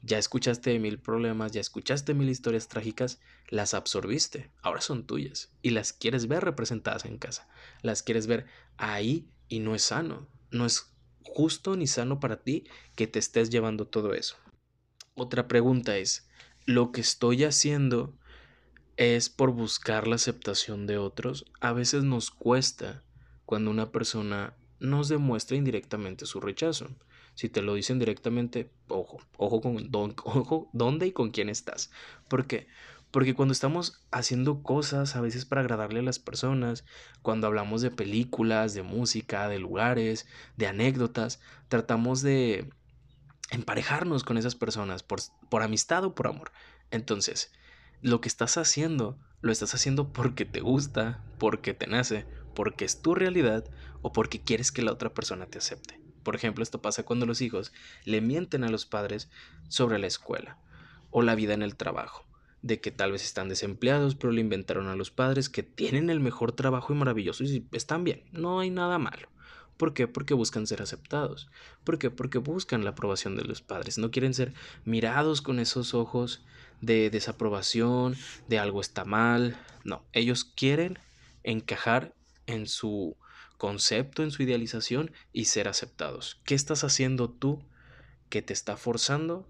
Ya 0.00 0.16
escuchaste 0.16 0.78
mil 0.78 0.98
problemas, 0.98 1.52
ya 1.52 1.60
escuchaste 1.60 2.14
mil 2.14 2.30
historias 2.30 2.68
trágicas, 2.68 3.20
las 3.50 3.74
absorbiste, 3.74 4.50
ahora 4.62 4.80
son 4.80 5.06
tuyas 5.06 5.52
y 5.60 5.70
las 5.70 5.92
quieres 5.92 6.26
ver 6.26 6.42
representadas 6.42 7.04
en 7.04 7.18
casa. 7.18 7.48
Las 7.82 8.02
quieres 8.02 8.26
ver 8.26 8.46
ahí 8.78 9.28
y 9.50 9.58
no 9.58 9.74
es 9.74 9.82
sano, 9.82 10.26
no 10.50 10.64
es 10.64 10.90
justo 11.22 11.76
ni 11.76 11.86
sano 11.86 12.18
para 12.18 12.42
ti 12.42 12.64
que 12.96 13.06
te 13.06 13.18
estés 13.18 13.50
llevando 13.50 13.86
todo 13.86 14.14
eso. 14.14 14.36
Otra 15.14 15.48
pregunta 15.48 15.98
es, 15.98 16.26
¿lo 16.64 16.92
que 16.92 17.02
estoy 17.02 17.44
haciendo 17.44 18.16
es 18.96 19.28
por 19.28 19.50
buscar 19.50 20.06
la 20.06 20.16
aceptación 20.16 20.86
de 20.86 20.98
otros? 20.98 21.44
A 21.60 21.72
veces 21.72 22.04
nos 22.04 22.30
cuesta 22.30 23.02
cuando 23.44 23.70
una 23.70 23.90
persona 23.90 24.54
nos 24.80 25.08
demuestra 25.08 25.56
indirectamente 25.56 26.26
su 26.26 26.40
rechazo. 26.40 26.88
Si 27.34 27.48
te 27.48 27.62
lo 27.62 27.74
dicen 27.74 27.98
directamente, 27.98 28.70
ojo, 28.88 29.20
ojo 29.36 29.60
con 29.60 29.88
ojo, 30.24 30.70
dónde 30.72 31.06
y 31.06 31.12
con 31.12 31.30
quién 31.30 31.48
estás. 31.48 31.90
¿Por 32.28 32.46
qué? 32.46 32.68
Porque 33.10 33.34
cuando 33.34 33.52
estamos 33.52 34.04
haciendo 34.10 34.62
cosas 34.62 35.14
a 35.14 35.20
veces 35.20 35.44
para 35.44 35.60
agradarle 35.60 36.00
a 36.00 36.02
las 36.04 36.18
personas, 36.18 36.84
cuando 37.22 37.46
hablamos 37.46 37.80
de 37.80 37.92
películas, 37.92 38.74
de 38.74 38.82
música, 38.82 39.48
de 39.48 39.58
lugares, 39.58 40.26
de 40.56 40.66
anécdotas, 40.66 41.40
tratamos 41.68 42.22
de 42.22 42.70
emparejarnos 43.50 44.24
con 44.24 44.36
esas 44.36 44.56
personas 44.56 45.02
por, 45.02 45.20
por 45.48 45.62
amistad 45.62 46.04
o 46.04 46.14
por 46.14 46.26
amor. 46.26 46.50
Entonces, 46.90 47.52
lo 48.04 48.20
que 48.20 48.28
estás 48.28 48.58
haciendo, 48.58 49.16
lo 49.40 49.50
estás 49.50 49.74
haciendo 49.74 50.12
porque 50.12 50.44
te 50.44 50.60
gusta, 50.60 51.24
porque 51.38 51.72
te 51.72 51.86
nace, 51.86 52.26
porque 52.54 52.84
es 52.84 53.00
tu 53.00 53.14
realidad 53.14 53.64
o 54.02 54.12
porque 54.12 54.42
quieres 54.42 54.70
que 54.70 54.82
la 54.82 54.92
otra 54.92 55.14
persona 55.14 55.46
te 55.46 55.56
acepte. 55.56 55.98
Por 56.22 56.36
ejemplo, 56.36 56.62
esto 56.62 56.82
pasa 56.82 57.04
cuando 57.04 57.24
los 57.24 57.40
hijos 57.40 57.72
le 58.04 58.20
mienten 58.20 58.62
a 58.62 58.68
los 58.68 58.84
padres 58.84 59.30
sobre 59.68 59.98
la 59.98 60.06
escuela 60.06 60.58
o 61.10 61.22
la 61.22 61.34
vida 61.34 61.54
en 61.54 61.62
el 61.62 61.76
trabajo, 61.76 62.26
de 62.60 62.78
que 62.78 62.90
tal 62.90 63.10
vez 63.10 63.24
están 63.24 63.48
desempleados, 63.48 64.16
pero 64.16 64.34
le 64.34 64.42
inventaron 64.42 64.88
a 64.88 64.96
los 64.96 65.10
padres 65.10 65.48
que 65.48 65.62
tienen 65.62 66.10
el 66.10 66.20
mejor 66.20 66.52
trabajo 66.52 66.92
y 66.92 66.96
maravilloso 66.96 67.42
y 67.42 67.66
están 67.72 68.04
bien, 68.04 68.24
no 68.32 68.60
hay 68.60 68.68
nada 68.68 68.98
malo. 68.98 69.30
¿Por 69.78 69.94
qué? 69.94 70.06
Porque 70.06 70.34
buscan 70.34 70.66
ser 70.66 70.82
aceptados. 70.82 71.48
¿Por 71.84 71.98
qué? 71.98 72.10
Porque 72.10 72.38
buscan 72.38 72.84
la 72.84 72.90
aprobación 72.90 73.34
de 73.34 73.44
los 73.44 73.60
padres. 73.60 73.98
No 73.98 74.10
quieren 74.10 74.34
ser 74.34 74.52
mirados 74.84 75.42
con 75.42 75.58
esos 75.58 75.94
ojos 75.94 76.44
de 76.80 77.10
desaprobación, 77.10 78.16
de 78.48 78.58
algo 78.58 78.80
está 78.80 79.04
mal. 79.04 79.56
No, 79.84 80.04
ellos 80.12 80.44
quieren 80.44 80.98
encajar 81.42 82.14
en 82.46 82.66
su 82.66 83.16
concepto, 83.58 84.22
en 84.22 84.30
su 84.30 84.42
idealización 84.42 85.12
y 85.32 85.46
ser 85.46 85.68
aceptados. 85.68 86.40
¿Qué 86.44 86.54
estás 86.54 86.84
haciendo 86.84 87.30
tú 87.30 87.62
que 88.28 88.42
te 88.42 88.52
está 88.52 88.76
forzando 88.76 89.46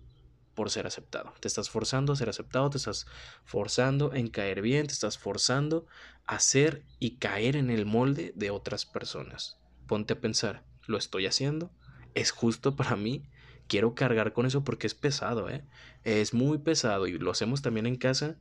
por 0.55 0.71
ser 0.71 0.87
aceptado. 0.87 1.35
Te 1.41 1.49
estás 1.49 1.69
forzando 1.69 2.13
a 2.13 2.17
ser 2.17 2.29
aceptado, 2.29 2.71
te 2.71 2.79
estás 2.79 3.07
forzando 3.45 4.15
en 4.15 4.29
caer 4.29 4.63
bien, 4.63 4.87
te 4.87 4.93
estás 4.93 5.19
forzando 5.19 5.87
a 6.27 6.39
ser 6.39 6.85
y 6.99 7.17
caer 7.17 7.57
en 7.57 7.71
el 7.71 7.87
molde 7.87 8.33
de 8.37 8.51
otras 8.51 8.87
personas. 8.87 9.59
Ponte 9.87 10.15
a 10.15 10.21
pensar, 10.21 10.65
¿lo 10.87 10.97
estoy 10.97 11.27
haciendo? 11.27 11.71
¿Es 12.15 12.31
justo 12.31 12.77
para 12.77 12.97
mí? 12.97 13.25
Quiero 13.67 13.95
cargar 13.95 14.33
con 14.33 14.47
eso 14.47 14.65
porque 14.65 14.87
es 14.87 14.95
pesado, 14.95 15.49
¿eh? 15.49 15.65
Es 16.05 16.35
muy 16.35 16.59
pesado 16.59 17.07
y 17.07 17.19
lo 17.19 17.31
hacemos 17.31 17.63
también 17.63 17.87
en 17.87 17.97
casa 17.97 18.37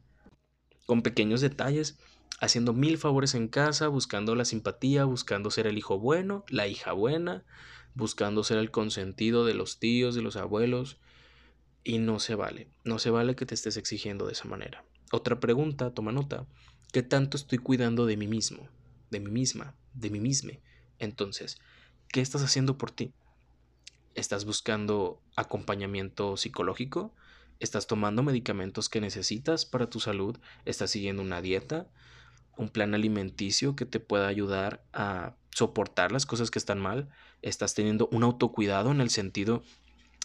con 0.86 1.02
pequeños 1.02 1.42
detalles, 1.42 1.98
haciendo 2.40 2.74
mil 2.74 2.98
favores 2.98 3.36
en 3.36 3.48
casa, 3.48 3.88
buscando 3.88 4.36
la 4.36 4.46
simpatía, 4.46 5.06
buscando 5.06 5.50
ser 5.50 5.68
el 5.68 5.78
hijo 5.78 6.00
bueno, 6.00 6.44
la 6.50 6.68
hija 6.68 6.92
buena, 6.92 7.46
buscando 7.96 8.44
ser 8.44 8.58
el 8.58 8.72
consentido 8.72 9.46
de 9.46 9.54
los 9.54 9.80
tíos, 9.80 10.16
de 10.16 10.22
los 10.22 10.36
abuelos, 10.36 11.00
y 11.84 12.00
no 12.00 12.20
se 12.20 12.36
vale, 12.36 12.70
no 12.84 13.00
se 13.00 13.10
vale 13.10 13.36
que 13.36 13.46
te 13.46 13.56
estés 13.56 13.78
exigiendo 13.78 14.26
de 14.26 14.34
esa 14.34 14.48
manera. 14.48 14.86
Otra 15.12 15.40
pregunta, 15.40 15.94
toma 15.94 16.12
nota, 16.12 16.48
¿qué 16.92 17.04
tanto 17.04 17.38
estoy 17.38 17.60
cuidando 17.60 18.06
de 18.06 18.18
mí 18.18 18.28
mismo, 18.28 18.68
de 19.10 19.20
mí 19.20 19.32
misma, 19.32 19.76
de 19.94 20.10
mí 20.10 20.20
misma? 20.20 20.54
Entonces, 21.00 21.58
¿qué 22.10 22.22
estás 22.22 22.44
haciendo 22.44 22.78
por 22.78 22.92
ti? 22.92 23.14
¿Estás 24.16 24.46
buscando 24.46 25.22
acompañamiento 25.36 26.38
psicológico? 26.38 27.16
¿Estás 27.60 27.88
tomando 27.88 28.22
medicamentos 28.22 28.88
que 28.88 29.02
necesitas 29.02 29.66
para 29.66 29.90
tu 29.90 30.00
salud? 30.00 30.38
¿Estás 30.66 30.92
siguiendo 30.92 31.24
una 31.24 31.42
dieta? 31.42 31.88
¿Un 32.56 32.70
plan 32.70 32.94
alimenticio 32.94 33.76
que 33.76 33.86
te 33.86 34.00
pueda 34.00 34.28
ayudar 34.28 34.84
a 34.94 35.36
soportar 35.50 36.12
las 36.12 36.28
cosas 36.28 36.52
que 36.52 36.60
están 36.60 36.80
mal? 36.80 37.10
¿Estás 37.42 37.74
teniendo 37.74 38.08
un 38.12 38.24
autocuidado 38.24 38.92
en 38.92 39.02
el 39.02 39.10
sentido 39.10 39.64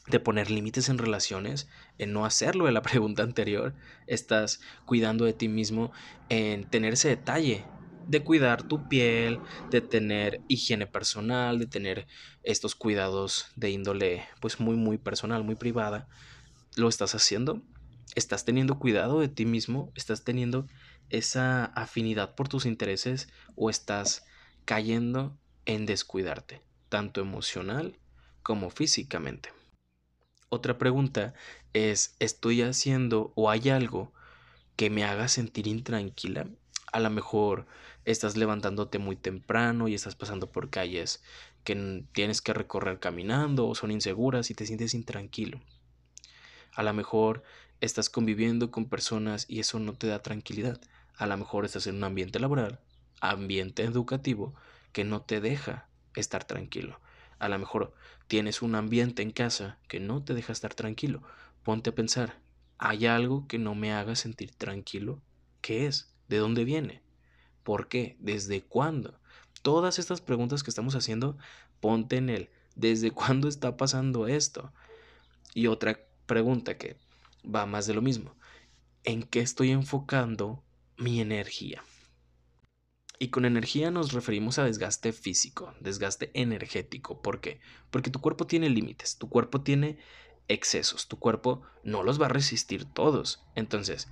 de 0.07 0.21
poner 0.21 0.51
límites 0.51 0.89
en 0.91 0.99
relaciones, 0.99 1.69
en 1.97 2.13
no 2.13 2.27
hacerlo 2.27 2.67
de 2.67 2.73
la 2.73 2.83
pregunta 2.83 3.23
anterior, 3.23 3.75
estás 4.07 4.61
cuidando 4.85 5.25
de 5.25 5.33
ti 5.33 5.49
mismo 5.49 5.93
en 6.29 6.65
tener 6.69 6.95
ese 6.95 7.09
detalle 7.09 7.65
de 8.09 8.25
cuidar 8.25 8.63
tu 8.63 8.89
piel, 8.89 9.43
de 9.71 9.83
tener 9.83 10.43
higiene 10.49 10.87
personal, 10.87 11.59
de 11.59 11.67
tener 11.67 12.07
estos 12.43 12.75
cuidados 12.75 13.47
de 13.55 13.71
índole 13.71 14.27
pues 14.41 14.59
muy 14.59 14.77
muy 14.77 14.99
personal, 14.99 15.45
muy 15.45 15.55
privada. 15.55 16.09
¿Lo 16.77 16.89
estás 16.89 17.15
haciendo? 17.15 17.63
¿Estás 18.15 18.45
teniendo 18.47 18.79
cuidado 18.79 19.21
de 19.21 19.29
ti 19.29 19.45
mismo? 19.45 19.93
¿Estás 19.95 20.25
teniendo 20.25 20.67
esa 21.11 21.67
afinidad 21.67 22.35
por 22.35 22.49
tus 22.49 22.65
intereses 22.65 23.29
o 23.55 23.69
estás 23.69 24.25
cayendo 24.65 25.39
en 25.67 25.85
descuidarte, 25.85 26.63
tanto 26.89 27.21
emocional 27.21 28.01
como 28.43 28.71
físicamente? 28.71 29.51
Otra 30.49 30.79
pregunta 30.79 31.35
es, 31.75 32.17
¿estoy 32.21 32.63
haciendo 32.63 33.35
o 33.37 33.51
hay 33.51 33.69
algo 33.69 34.15
que 34.77 34.89
me 34.89 35.05
haga 35.05 35.29
sentir 35.29 35.67
intranquila? 35.67 36.49
A 36.91 37.01
lo 37.01 37.11
mejor 37.11 37.67
estás 38.11 38.39
levantándote 38.39 38.99
muy 38.99 39.17
temprano 39.17 39.87
y 39.87 39.95
estás 39.95 40.15
pasando 40.15 40.51
por 40.51 40.71
calles 40.71 41.23
que 41.63 42.05
tienes 42.13 42.41
que 42.41 42.55
recorrer 42.55 43.01
caminando 43.01 43.69
o 43.69 43.75
son 43.75 43.91
inseguras 43.91 44.51
y 44.51 44.55
te 44.55 44.65
sientes 44.65 44.95
intranquilo. 44.95 45.61
A 46.75 46.83
lo 46.83 46.95
mejor 46.95 47.43
estás 47.83 48.09
conviviendo 48.09 48.71
con 48.71 48.87
personas 48.87 49.45
y 49.47 49.61
eso 49.61 49.79
no 49.79 49.93
te 49.93 50.07
da 50.07 50.23
tranquilidad. 50.23 50.81
A 51.17 51.27
lo 51.27 51.37
mejor 51.37 51.67
estás 51.67 51.87
en 51.87 51.97
un 51.97 52.05
ambiente 52.05 52.41
laboral, 52.41 52.81
ambiente 53.21 53.83
educativo, 53.83 54.55
que 54.93 55.05
no 55.05 55.21
te 55.21 55.43
deja 55.43 55.87
estar 56.15 56.45
tranquilo. 56.45 57.01
A 57.39 57.51
lo 57.51 57.59
mejor 57.59 57.93
tienes 58.27 58.63
un 58.63 58.75
ambiente 58.75 59.21
en 59.21 59.33
casa 59.33 59.79
que 59.87 60.01
no 60.01 60.25
te 60.25 60.33
deja 60.33 60.55
estar 60.55 60.73
tranquilo. 60.73 61.23
Ponte 61.63 61.91
a 61.91 61.95
pensar, 61.95 62.39
¿hay 62.79 63.05
algo 63.05 63.47
que 63.49 63.59
no 63.59 63.75
me 63.75 63.93
haga 63.93 64.17
sentir 64.17 64.55
tranquilo? 64.55 65.21
¿Qué 65.61 65.87
es? 65.87 66.15
¿De 66.29 66.39
dónde 66.39 66.65
viene? 66.65 67.03
¿Por 67.69 67.87
qué? 67.89 68.17
¿Desde 68.19 68.63
cuándo? 68.63 69.21
Todas 69.61 69.99
estas 69.99 70.23
preguntas 70.23 70.63
que 70.63 70.71
estamos 70.71 70.95
haciendo, 70.95 71.37
ponte 71.81 72.17
en 72.17 72.31
él. 72.31 72.49
¿Desde 72.77 73.11
cuándo 73.11 73.47
está 73.47 73.77
pasando 73.77 74.27
esto? 74.27 74.73
Y 75.53 75.67
otra 75.67 76.01
pregunta 76.25 76.79
que 76.79 76.97
va 77.45 77.67
más 77.67 77.87
de 77.87 77.93
lo 77.93 78.01
mismo. 78.01 78.35
¿En 79.05 79.23
qué 79.23 79.41
estoy 79.41 79.71
enfocando 79.71 80.65
mi 80.97 81.21
energía? 81.21 81.85
Y 83.19 83.29
con 83.29 83.45
energía 83.45 83.91
nos 83.91 84.13
referimos 84.13 84.59
a 84.59 84.65
desgaste 84.65 85.13
físico, 85.13 85.75
desgaste 85.79 86.31
energético. 86.33 87.21
¿Por 87.21 87.43
qué? 87.43 87.61
Porque 87.91 88.09
tu 88.09 88.23
cuerpo 88.23 88.47
tiene 88.47 88.71
límites, 88.71 89.19
tu 89.19 89.29
cuerpo 89.29 89.61
tiene 89.61 89.99
excesos, 90.49 91.07
tu 91.07 91.19
cuerpo 91.19 91.61
no 91.85 92.03
los 92.03 92.19
va 92.19 92.25
a 92.25 92.31
resistir 92.31 92.87
todos. 92.87 93.45
Entonces, 93.55 94.09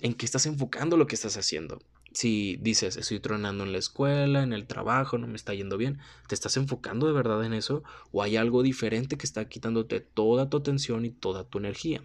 ¿en 0.00 0.12
qué 0.12 0.26
estás 0.26 0.44
enfocando 0.44 0.98
lo 0.98 1.06
que 1.06 1.14
estás 1.14 1.38
haciendo? 1.38 1.78
Si 2.14 2.56
dices, 2.60 2.96
estoy 2.96 3.20
tronando 3.20 3.64
en 3.64 3.72
la 3.72 3.78
escuela, 3.78 4.42
en 4.42 4.52
el 4.52 4.66
trabajo, 4.66 5.16
no 5.16 5.26
me 5.26 5.36
está 5.36 5.54
yendo 5.54 5.78
bien, 5.78 5.98
¿te 6.28 6.34
estás 6.34 6.56
enfocando 6.58 7.06
de 7.06 7.14
verdad 7.14 7.42
en 7.44 7.54
eso? 7.54 7.82
¿O 8.10 8.22
hay 8.22 8.36
algo 8.36 8.62
diferente 8.62 9.16
que 9.16 9.24
está 9.24 9.48
quitándote 9.48 10.00
toda 10.00 10.50
tu 10.50 10.58
atención 10.58 11.06
y 11.06 11.10
toda 11.10 11.44
tu 11.44 11.58
energía? 11.58 12.02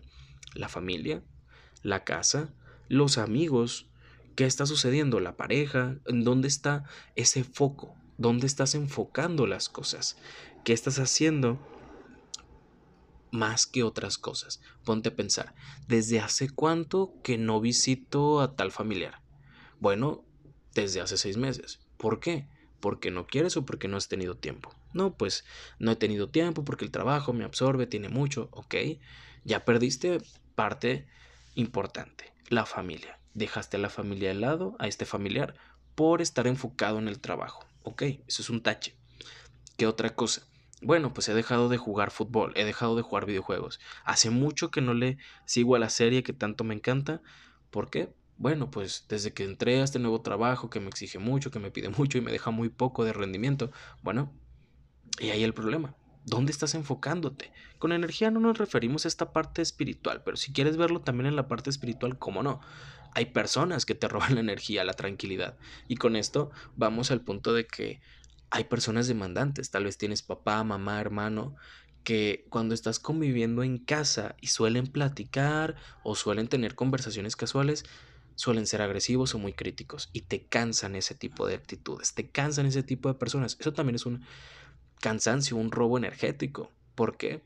¿La 0.53 0.69
familia? 0.69 1.23
¿La 1.83 2.05
casa? 2.05 2.53
¿Los 2.87 3.17
amigos? 3.17 3.87
¿Qué 4.35 4.45
está 4.45 4.65
sucediendo? 4.65 5.19
¿La 5.19 5.35
pareja? 5.35 5.97
¿En 6.05 6.23
dónde 6.23 6.47
está 6.47 6.85
ese 7.15 7.43
foco? 7.43 7.93
¿Dónde 8.17 8.47
estás 8.47 8.75
enfocando 8.75 9.45
las 9.45 9.67
cosas? 9.67 10.17
¿Qué 10.63 10.71
estás 10.71 10.99
haciendo 10.99 11.59
más 13.31 13.65
que 13.65 13.83
otras 13.83 14.17
cosas? 14.17 14.61
Ponte 14.85 15.09
a 15.09 15.15
pensar, 15.15 15.53
¿desde 15.87 16.21
hace 16.21 16.49
cuánto 16.49 17.13
que 17.23 17.37
no 17.37 17.59
visito 17.59 18.39
a 18.39 18.55
tal 18.55 18.71
familiar? 18.71 19.26
Bueno, 19.79 20.23
desde 20.73 21.01
hace 21.01 21.17
seis 21.17 21.37
meses. 21.37 21.79
¿Por 21.97 22.19
qué? 22.19 22.47
¿Porque 22.79 23.11
no 23.11 23.27
quieres 23.27 23.57
o 23.57 23.65
porque 23.65 23.87
no 23.87 23.97
has 23.97 24.07
tenido 24.07 24.35
tiempo? 24.35 24.73
No, 24.93 25.15
pues 25.15 25.45
no 25.79 25.91
he 25.91 25.95
tenido 25.95 26.29
tiempo 26.29 26.63
porque 26.63 26.85
el 26.85 26.91
trabajo 26.91 27.33
me 27.33 27.43
absorbe, 27.43 27.87
tiene 27.87 28.09
mucho, 28.09 28.49
ok. 28.51 28.75
Ya 29.43 29.65
perdiste 29.65 30.19
parte 30.55 31.07
importante, 31.55 32.33
la 32.49 32.65
familia 32.65 33.17
dejaste 33.37 33.77
a 33.77 33.79
la 33.79 33.89
familia 33.89 34.29
de 34.29 34.35
lado, 34.35 34.75
a 34.79 34.87
este 34.87 35.05
familiar, 35.05 35.53
por 35.95 36.21
estar 36.21 36.47
enfocado 36.47 36.97
en 36.97 37.07
el 37.07 37.19
trabajo. 37.19 37.65
Ok, 37.83 38.01
eso 38.27 38.41
es 38.41 38.49
un 38.49 38.61
tache. 38.61 38.95
¿Qué 39.77 39.85
otra 39.85 40.15
cosa? 40.15 40.41
Bueno, 40.81 41.13
pues 41.13 41.29
he 41.29 41.33
dejado 41.33 41.69
de 41.69 41.77
jugar 41.77 42.11
fútbol, 42.11 42.51
he 42.55 42.65
dejado 42.65 42.95
de 42.95 43.03
jugar 43.03 43.25
videojuegos. 43.25 43.79
Hace 44.03 44.31
mucho 44.31 44.71
que 44.71 44.81
no 44.81 44.95
le 44.95 45.17
sigo 45.45 45.75
a 45.75 45.79
la 45.79 45.89
serie 45.89 46.23
que 46.23 46.33
tanto 46.33 46.63
me 46.63 46.73
encanta. 46.73 47.21
¿Por 47.69 47.89
qué? 47.91 48.09
Bueno, 48.37 48.69
pues 48.69 49.05
desde 49.09 49.33
que 49.33 49.43
entré 49.43 49.81
a 49.81 49.83
este 49.83 49.99
nuevo 49.99 50.21
trabajo 50.21 50.69
que 50.69 50.79
me 50.79 50.87
exige 50.87 51.19
mucho, 51.19 51.51
que 51.51 51.59
me 51.59 51.71
pide 51.71 51.89
mucho 51.97 52.17
y 52.17 52.21
me 52.21 52.31
deja 52.31 52.51
muy 52.51 52.69
poco 52.69 53.03
de 53.03 53.13
rendimiento. 53.13 53.71
Bueno, 54.03 54.31
y 55.19 55.29
ahí 55.29 55.43
el 55.43 55.53
problema. 55.53 55.95
¿Dónde 56.25 56.51
estás 56.51 56.75
enfocándote? 56.75 57.51
Con 57.79 57.93
energía 57.93 58.31
no 58.31 58.41
nos 58.41 58.57
referimos 58.57 59.05
a 59.05 59.07
esta 59.07 59.31
parte 59.31 59.61
espiritual, 59.61 60.23
pero 60.23 60.35
si 60.35 60.51
quieres 60.51 60.75
verlo 60.75 60.99
también 61.01 61.27
en 61.27 61.37
la 61.37 61.47
parte 61.47 61.69
espiritual, 61.69 62.19
¿cómo 62.19 62.43
no? 62.43 62.59
Hay 63.13 63.27
personas 63.27 63.85
que 63.85 63.95
te 63.95 64.07
roban 64.09 64.35
la 64.35 64.41
energía, 64.41 64.83
la 64.83 64.93
tranquilidad. 64.93 65.57
Y 65.87 65.95
con 65.95 66.15
esto 66.15 66.51
vamos 66.75 67.11
al 67.11 67.21
punto 67.21 67.53
de 67.53 67.65
que 67.65 68.01
hay 68.49 68.65
personas 68.65 69.07
demandantes. 69.07 69.71
Tal 69.71 69.85
vez 69.85 69.97
tienes 69.97 70.21
papá, 70.21 70.63
mamá, 70.63 70.99
hermano, 70.99 71.55
que 72.03 72.45
cuando 72.49 72.73
estás 72.73 72.99
conviviendo 72.99 73.63
en 73.63 73.77
casa 73.77 74.35
y 74.41 74.47
suelen 74.47 74.87
platicar 74.87 75.75
o 76.03 76.15
suelen 76.15 76.47
tener 76.47 76.75
conversaciones 76.75 77.35
casuales, 77.35 77.85
suelen 78.37 78.67
ser 78.67 78.83
agresivos 78.83 79.33
o 79.33 79.39
muy 79.39 79.53
críticos 79.53 80.09
y 80.13 80.21
te 80.21 80.45
cansan 80.45 80.95
ese 80.95 81.15
tipo 81.15 81.47
de 81.47 81.55
actitudes, 81.55 82.13
te 82.13 82.29
cansan 82.29 82.67
ese 82.67 82.83
tipo 82.83 83.09
de 83.09 83.15
personas. 83.15 83.57
Eso 83.59 83.73
también 83.73 83.95
es 83.95 84.05
un 84.05 84.23
cansancio, 85.01 85.57
un 85.57 85.71
robo 85.71 85.97
energético. 85.97 86.71
¿Por 86.95 87.17
qué? 87.17 87.41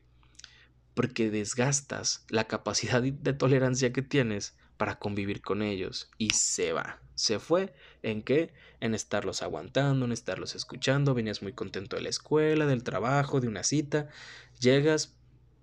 Porque 0.94 1.30
desgastas 1.30 2.24
la 2.28 2.44
capacidad 2.44 3.02
de 3.02 3.32
tolerancia 3.32 3.92
que 3.92 4.02
tienes 4.02 4.54
para 4.76 4.98
convivir 4.98 5.40
con 5.40 5.62
ellos 5.62 6.10
y 6.18 6.30
se 6.30 6.72
va. 6.72 7.00
Se 7.14 7.38
fue 7.38 7.72
en 8.02 8.22
qué? 8.22 8.52
En 8.80 8.94
estarlos 8.94 9.42
aguantando, 9.42 10.04
en 10.04 10.12
estarlos 10.12 10.54
escuchando. 10.54 11.14
Venías 11.14 11.40
muy 11.40 11.52
contento 11.52 11.96
de 11.96 12.02
la 12.02 12.08
escuela, 12.08 12.66
del 12.66 12.82
trabajo, 12.82 13.40
de 13.40 13.48
una 13.48 13.62
cita. 13.62 14.08
Llegas, 14.60 15.14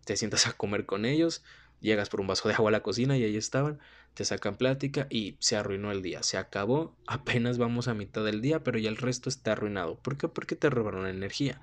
te 0.06 0.18
sientas 0.18 0.48
a 0.48 0.54
comer 0.54 0.86
con 0.86 1.06
ellos, 1.06 1.44
llegas 1.82 2.10
por 2.10 2.22
un 2.22 2.28
vaso 2.28 2.48
de 2.48 2.56
agua 2.56 2.70
a 2.70 2.72
la 2.72 2.82
cocina 2.82 3.18
y 3.18 3.24
ahí 3.24 3.38
estaban, 3.38 3.80
te 4.14 4.26
sacan 4.26 4.56
plática 4.56 5.08
y 5.10 5.36
se 5.40 5.56
arruinó 5.56 5.92
el 5.92 6.02
día. 6.02 6.24
Se 6.24 6.38
acabó, 6.38 6.96
apenas 7.08 7.58
vamos 7.58 7.88
a 7.88 7.94
mitad 7.94 8.24
del 8.24 8.42
día, 8.42 8.64
pero 8.64 8.80
ya 8.80 8.90
el 8.90 8.98
resto 8.98 9.30
está 9.30 9.54
arruinado. 9.54 9.96
¿Por 9.98 10.18
qué? 10.18 10.28
Porque 10.28 10.56
te 10.56 10.70
robaron 10.70 11.08
energía. 11.08 11.62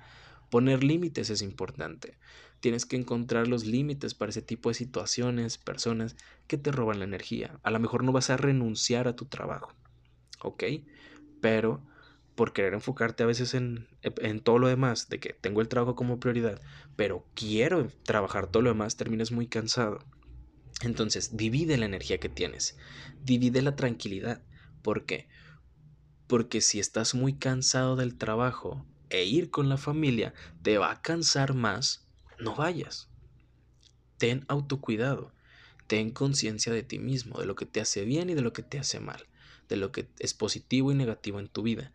Poner 0.49 0.83
límites 0.83 1.29
es 1.29 1.41
importante. 1.41 2.17
Tienes 2.59 2.85
que 2.85 2.95
encontrar 2.95 3.47
los 3.47 3.65
límites 3.65 4.13
para 4.15 4.29
ese 4.29 4.41
tipo 4.41 4.69
de 4.69 4.75
situaciones, 4.75 5.57
personas 5.57 6.15
que 6.47 6.57
te 6.57 6.71
roban 6.71 6.99
la 6.99 7.05
energía. 7.05 7.59
A 7.63 7.71
lo 7.71 7.79
mejor 7.79 8.03
no 8.03 8.11
vas 8.11 8.29
a 8.29 8.37
renunciar 8.37 9.07
a 9.07 9.15
tu 9.15 9.25
trabajo, 9.25 9.73
¿ok? 10.41 10.63
Pero 11.41 11.81
por 12.37 12.53
querer 12.53 12.75
enfocarte 12.75 13.23
a 13.23 13.25
veces 13.25 13.55
en, 13.55 13.87
en, 14.01 14.39
todo 14.39 14.59
lo 14.59 14.67
demás, 14.67 15.09
de 15.09 15.19
que 15.19 15.33
tengo 15.33 15.59
el 15.59 15.67
trabajo 15.67 15.95
como 15.95 16.19
prioridad, 16.19 16.61
pero 16.95 17.25
quiero 17.33 17.87
trabajar 18.03 18.47
todo 18.47 18.61
lo 18.61 18.69
demás, 18.69 18.95
terminas 18.95 19.31
muy 19.31 19.47
cansado. 19.47 19.99
Entonces, 20.81 21.35
divide 21.35 21.77
la 21.77 21.85
energía 21.85 22.19
que 22.19 22.29
tienes, 22.29 22.77
divide 23.23 23.61
la 23.61 23.75
tranquilidad. 23.75 24.43
¿Por 24.83 25.05
qué? 25.05 25.27
Porque 26.27 26.61
si 26.61 26.79
estás 26.79 27.15
muy 27.15 27.33
cansado 27.33 27.95
del 27.95 28.15
trabajo 28.15 28.85
e 29.09 29.23
ir 29.23 29.49
con 29.49 29.69
la 29.69 29.77
familia 29.77 30.33
te 30.61 30.77
va 30.77 30.91
a 30.91 31.01
cansar 31.01 31.53
más, 31.53 32.05
no 32.39 32.55
vayas. 32.55 33.09
Ten 34.17 34.45
autocuidado, 34.47 35.33
ten 35.87 36.11
conciencia 36.11 36.71
de 36.73 36.83
ti 36.83 36.99
mismo, 36.99 37.39
de 37.39 37.45
lo 37.45 37.55
que 37.55 37.65
te 37.65 37.81
hace 37.81 38.03
bien 38.05 38.29
y 38.29 38.35
de 38.35 38.41
lo 38.41 38.53
que 38.53 38.63
te 38.63 38.77
hace 38.77 38.99
mal, 38.99 39.27
de 39.69 39.77
lo 39.77 39.91
que 39.91 40.07
es 40.19 40.33
positivo 40.33 40.91
y 40.91 40.95
negativo 40.95 41.39
en 41.39 41.47
tu 41.47 41.63
vida. 41.63 41.91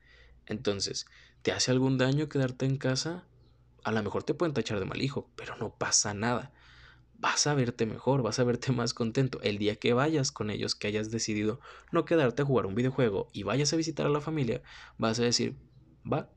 Entonces, 0.46 1.06
¿te 1.42 1.52
hace 1.52 1.70
algún 1.70 1.98
daño 1.98 2.28
quedarte 2.28 2.66
en 2.66 2.78
casa? 2.78 3.26
A 3.84 3.92
lo 3.92 4.02
mejor 4.02 4.24
te 4.24 4.34
pueden 4.34 4.54
tachar 4.54 4.80
de 4.80 4.86
mal 4.86 5.02
hijo, 5.02 5.30
pero 5.36 5.56
no 5.56 5.76
pasa 5.76 6.14
nada 6.14 6.52
vas 7.22 7.46
a 7.46 7.54
verte 7.54 7.86
mejor, 7.86 8.22
vas 8.22 8.40
a 8.40 8.44
verte 8.44 8.72
más 8.72 8.94
contento. 8.94 9.40
El 9.42 9.56
día 9.56 9.76
que 9.76 9.92
vayas 9.92 10.32
con 10.32 10.50
ellos, 10.50 10.74
que 10.74 10.88
hayas 10.88 11.12
decidido 11.12 11.60
no 11.92 12.04
quedarte 12.04 12.42
a 12.42 12.44
jugar 12.44 12.66
un 12.66 12.74
videojuego 12.74 13.28
y 13.32 13.44
vayas 13.44 13.72
a 13.72 13.76
visitar 13.76 14.06
a 14.06 14.10
la 14.10 14.20
familia, 14.20 14.60
vas 14.98 15.20
a 15.20 15.22
decir, 15.22 15.54
va, 16.10 16.28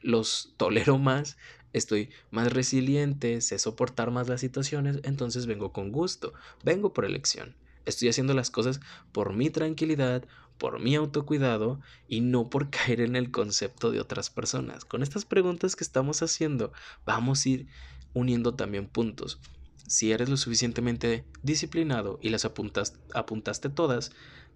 los 0.00 0.54
tolero 0.56 0.96
más, 0.96 1.36
estoy 1.74 2.08
más 2.30 2.50
resiliente, 2.50 3.42
sé 3.42 3.58
soportar 3.58 4.10
más 4.10 4.26
las 4.26 4.40
situaciones, 4.40 5.00
entonces 5.02 5.44
vengo 5.44 5.70
con 5.70 5.92
gusto, 5.92 6.32
vengo 6.64 6.94
por 6.94 7.04
elección. 7.04 7.54
Estoy 7.84 8.08
haciendo 8.08 8.32
las 8.32 8.50
cosas 8.50 8.80
por 9.12 9.34
mi 9.34 9.50
tranquilidad, 9.50 10.24
por 10.56 10.80
mi 10.80 10.94
autocuidado 10.94 11.80
y 12.08 12.22
no 12.22 12.48
por 12.48 12.70
caer 12.70 13.02
en 13.02 13.16
el 13.16 13.30
concepto 13.30 13.90
de 13.90 14.00
otras 14.00 14.30
personas. 14.30 14.86
Con 14.86 15.02
estas 15.02 15.26
preguntas 15.26 15.76
que 15.76 15.84
estamos 15.84 16.22
haciendo, 16.22 16.72
vamos 17.04 17.44
a 17.44 17.48
ir 17.50 17.66
uniendo 18.14 18.54
también 18.54 18.86
puntos 18.88 19.38
si 19.92 20.10
eres 20.10 20.30
lo 20.30 20.38
suficientemente 20.38 21.26
disciplinado 21.42 22.18
y 22.22 22.30
las 22.30 22.46
apuntas, 22.46 22.94
apuntaste 23.12 23.68
todas, 23.68 24.10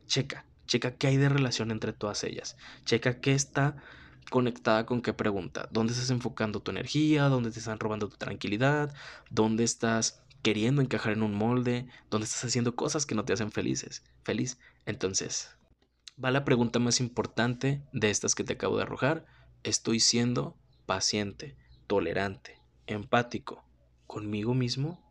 checa, 0.07 0.47
checa 0.67 0.97
qué 0.97 1.09
hay 1.09 1.19
de 1.19 1.29
relación 1.29 1.71
entre 1.71 1.93
todas 1.93 2.25
ellas, 2.25 2.57
checa 2.87 3.21
qué 3.21 3.35
está 3.35 3.77
conectada 4.31 4.87
con 4.87 5.03
qué 5.03 5.13
pregunta, 5.13 5.69
dónde 5.71 5.93
estás 5.93 6.09
enfocando 6.09 6.61
tu 6.61 6.71
energía, 6.71 7.25
dónde 7.25 7.51
te 7.51 7.59
están 7.59 7.79
robando 7.79 8.09
tu 8.09 8.17
tranquilidad, 8.17 8.95
dónde 9.29 9.65
estás 9.65 10.23
queriendo 10.41 10.81
encajar 10.81 11.13
en 11.13 11.23
un 11.23 11.35
molde, 11.35 11.87
dónde 12.09 12.25
estás 12.25 12.47
haciendo 12.47 12.75
cosas 12.75 13.05
que 13.05 13.15
no 13.15 13.27
te 13.27 13.35
hacen 13.35 13.53
felices, 13.53 14.05
feliz. 14.25 14.59
Entonces, 14.87 15.51
va 16.25 16.31
la 16.31 16.47
pregunta 16.47 16.79
más 16.79 16.99
importante 16.99 17.83
de 17.93 18.09
estas 18.09 18.35
que 18.35 18.43
te 18.43 18.55
acabo 18.55 18.79
de 18.79 18.85
arrojar, 18.85 19.27
estoy 19.65 20.01
siendo 20.01 20.57
paciente, 20.87 21.59
tolerante, 21.87 22.59
empático 22.87 23.67
conmigo 24.07 24.55
mismo 24.55 25.06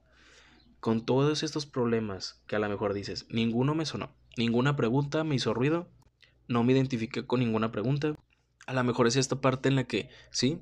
con 0.86 1.04
todos 1.04 1.42
estos 1.42 1.66
problemas 1.66 2.44
que 2.46 2.56
a 2.56 2.60
lo 2.60 2.70
mejor 2.70 2.94
dices, 2.94 3.26
ninguno 3.32 3.74
me 3.74 3.88
sonó, 3.88 4.12
ninguna 4.38 4.76
pregunta 4.76 5.24
me 5.24 5.34
hizo 5.34 5.52
ruido, 5.52 5.90
no 6.48 6.64
me 6.64 6.74
identifiqué 6.74 7.26
con 7.26 7.40
ninguna 7.40 7.72
pregunta. 7.72 8.14
A 8.68 8.74
lo 8.74 8.84
mejor 8.84 9.08
es 9.08 9.16
esta 9.16 9.42
parte 9.42 9.68
en 9.68 9.78
la 9.78 9.86
que, 9.86 10.12
sí, 10.30 10.60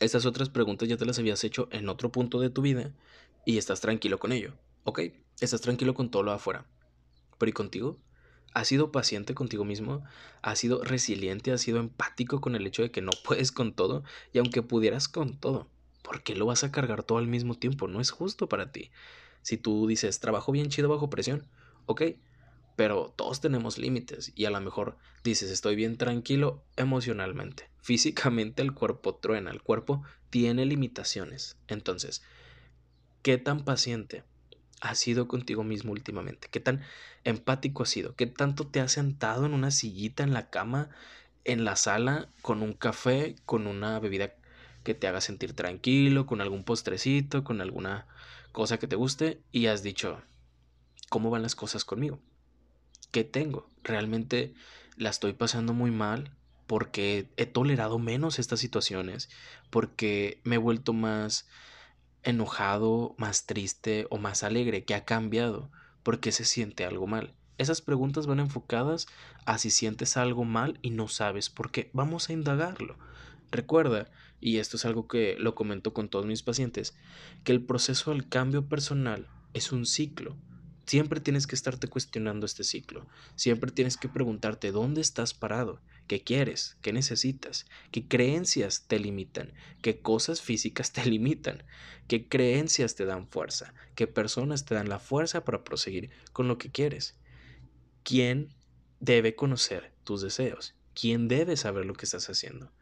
estas 0.00 0.26
otras 0.26 0.50
preguntas 0.50 0.86
ya 0.86 0.98
te 0.98 1.06
las 1.06 1.18
habías 1.18 1.44
hecho 1.44 1.66
en 1.72 1.88
otro 1.88 2.12
punto 2.12 2.40
de 2.40 2.50
tu 2.50 2.60
vida 2.60 2.92
y 3.46 3.56
estás 3.56 3.80
tranquilo 3.80 4.18
con 4.18 4.32
ello. 4.32 4.52
Ok, 4.84 5.00
estás 5.40 5.62
tranquilo 5.62 5.94
con 5.94 6.10
todo 6.10 6.24
lo 6.24 6.32
afuera. 6.32 6.66
Pero 7.38 7.48
¿y 7.48 7.54
contigo? 7.54 7.98
¿Has 8.52 8.68
sido 8.68 8.92
paciente 8.92 9.34
contigo 9.34 9.64
mismo? 9.64 10.04
¿Has 10.42 10.58
sido 10.58 10.84
resiliente? 10.84 11.52
¿Has 11.52 11.62
sido 11.62 11.80
empático 11.80 12.42
con 12.42 12.54
el 12.54 12.66
hecho 12.66 12.82
de 12.82 12.90
que 12.90 13.00
no 13.00 13.12
puedes 13.24 13.50
con 13.50 13.72
todo? 13.72 14.04
Y 14.34 14.40
aunque 14.40 14.60
pudieras 14.60 15.08
con 15.08 15.38
todo, 15.38 15.70
¿por 16.02 16.22
qué 16.22 16.36
lo 16.36 16.44
vas 16.44 16.64
a 16.64 16.70
cargar 16.70 17.02
todo 17.02 17.16
al 17.16 17.28
mismo 17.28 17.54
tiempo? 17.54 17.88
No 17.88 17.98
es 17.98 18.10
justo 18.10 18.46
para 18.46 18.72
ti. 18.72 18.90
Si 19.42 19.56
tú 19.56 19.86
dices, 19.86 20.20
trabajo 20.20 20.52
bien 20.52 20.68
chido 20.68 20.88
bajo 20.88 21.10
presión, 21.10 21.46
ok, 21.86 22.02
pero 22.76 23.12
todos 23.16 23.40
tenemos 23.40 23.78
límites 23.78 24.32
y 24.34 24.46
a 24.46 24.50
lo 24.50 24.60
mejor 24.60 24.96
dices, 25.24 25.50
estoy 25.50 25.76
bien 25.76 25.96
tranquilo 25.98 26.64
emocionalmente. 26.76 27.68
Físicamente 27.82 28.62
el 28.62 28.72
cuerpo 28.72 29.16
truena, 29.16 29.50
el 29.50 29.62
cuerpo 29.62 30.02
tiene 30.30 30.64
limitaciones. 30.64 31.56
Entonces, 31.68 32.22
¿qué 33.22 33.38
tan 33.38 33.64
paciente 33.64 34.24
has 34.80 34.98
sido 34.98 35.28
contigo 35.28 35.64
mismo 35.64 35.92
últimamente? 35.92 36.48
¿Qué 36.50 36.60
tan 36.60 36.82
empático 37.24 37.82
has 37.82 37.90
sido? 37.90 38.14
¿Qué 38.14 38.26
tanto 38.26 38.66
te 38.66 38.80
has 38.80 38.92
sentado 38.92 39.46
en 39.46 39.54
una 39.54 39.70
sillita 39.70 40.22
en 40.22 40.32
la 40.32 40.48
cama, 40.48 40.90
en 41.44 41.64
la 41.64 41.76
sala, 41.76 42.28
con 42.40 42.62
un 42.62 42.72
café, 42.72 43.34
con 43.44 43.66
una 43.66 43.98
bebida 43.98 44.34
que 44.84 44.94
te 44.94 45.06
haga 45.06 45.20
sentir 45.20 45.54
tranquilo, 45.54 46.26
con 46.26 46.40
algún 46.40 46.64
postrecito, 46.64 47.44
con 47.44 47.60
alguna 47.60 48.06
cosa 48.52 48.78
que 48.78 48.86
te 48.86 48.96
guste 48.96 49.42
y 49.50 49.66
has 49.66 49.82
dicho, 49.82 50.20
¿cómo 51.08 51.30
van 51.30 51.42
las 51.42 51.56
cosas 51.56 51.84
conmigo? 51.84 52.20
¿Qué 53.10 53.24
tengo? 53.24 53.68
¿Realmente 53.82 54.54
la 54.96 55.10
estoy 55.10 55.32
pasando 55.32 55.74
muy 55.74 55.90
mal? 55.90 56.36
Porque 56.66 57.28
he 57.36 57.46
tolerado 57.46 57.98
menos 57.98 58.38
estas 58.38 58.60
situaciones, 58.60 59.28
porque 59.70 60.40
me 60.44 60.54
he 60.54 60.58
vuelto 60.58 60.92
más 60.92 61.48
enojado, 62.22 63.14
más 63.18 63.46
triste 63.46 64.06
o 64.10 64.18
más 64.18 64.42
alegre, 64.42 64.84
que 64.84 64.94
ha 64.94 65.04
cambiado, 65.04 65.70
porque 66.02 66.32
se 66.32 66.44
siente 66.44 66.84
algo 66.84 67.06
mal. 67.06 67.34
Esas 67.58 67.82
preguntas 67.82 68.26
van 68.26 68.40
enfocadas 68.40 69.06
a 69.44 69.58
si 69.58 69.70
sientes 69.70 70.16
algo 70.16 70.44
mal 70.44 70.78
y 70.82 70.90
no 70.90 71.08
sabes 71.08 71.50
por 71.50 71.70
qué. 71.70 71.90
Vamos 71.92 72.28
a 72.28 72.32
indagarlo. 72.32 72.96
Recuerda, 73.50 74.10
y 74.42 74.58
esto 74.58 74.76
es 74.76 74.84
algo 74.84 75.06
que 75.06 75.36
lo 75.38 75.54
comento 75.54 75.94
con 75.94 76.08
todos 76.08 76.26
mis 76.26 76.42
pacientes, 76.42 76.94
que 77.44 77.52
el 77.52 77.64
proceso 77.64 78.10
del 78.10 78.28
cambio 78.28 78.68
personal 78.68 79.28
es 79.54 79.70
un 79.70 79.86
ciclo. 79.86 80.36
Siempre 80.84 81.20
tienes 81.20 81.46
que 81.46 81.54
estarte 81.54 81.86
cuestionando 81.86 82.44
este 82.44 82.64
ciclo. 82.64 83.06
Siempre 83.36 83.70
tienes 83.70 83.96
que 83.96 84.08
preguntarte 84.08 84.72
dónde 84.72 85.00
estás 85.00 85.32
parado, 85.32 85.80
qué 86.08 86.24
quieres, 86.24 86.76
qué 86.82 86.92
necesitas, 86.92 87.66
qué 87.92 88.08
creencias 88.08 88.88
te 88.88 88.98
limitan, 88.98 89.52
qué 89.80 90.00
cosas 90.00 90.42
físicas 90.42 90.92
te 90.92 91.04
limitan, 91.08 91.62
qué 92.08 92.28
creencias 92.28 92.96
te 92.96 93.04
dan 93.04 93.28
fuerza, 93.28 93.74
qué 93.94 94.08
personas 94.08 94.64
te 94.64 94.74
dan 94.74 94.88
la 94.88 94.98
fuerza 94.98 95.44
para 95.44 95.62
proseguir 95.62 96.10
con 96.32 96.48
lo 96.48 96.58
que 96.58 96.72
quieres. 96.72 97.16
¿Quién 98.02 98.52
debe 98.98 99.36
conocer 99.36 99.92
tus 100.02 100.20
deseos? 100.20 100.74
¿Quién 100.94 101.28
debe 101.28 101.56
saber 101.56 101.86
lo 101.86 101.94
que 101.94 102.06
estás 102.06 102.28
haciendo? 102.28 102.72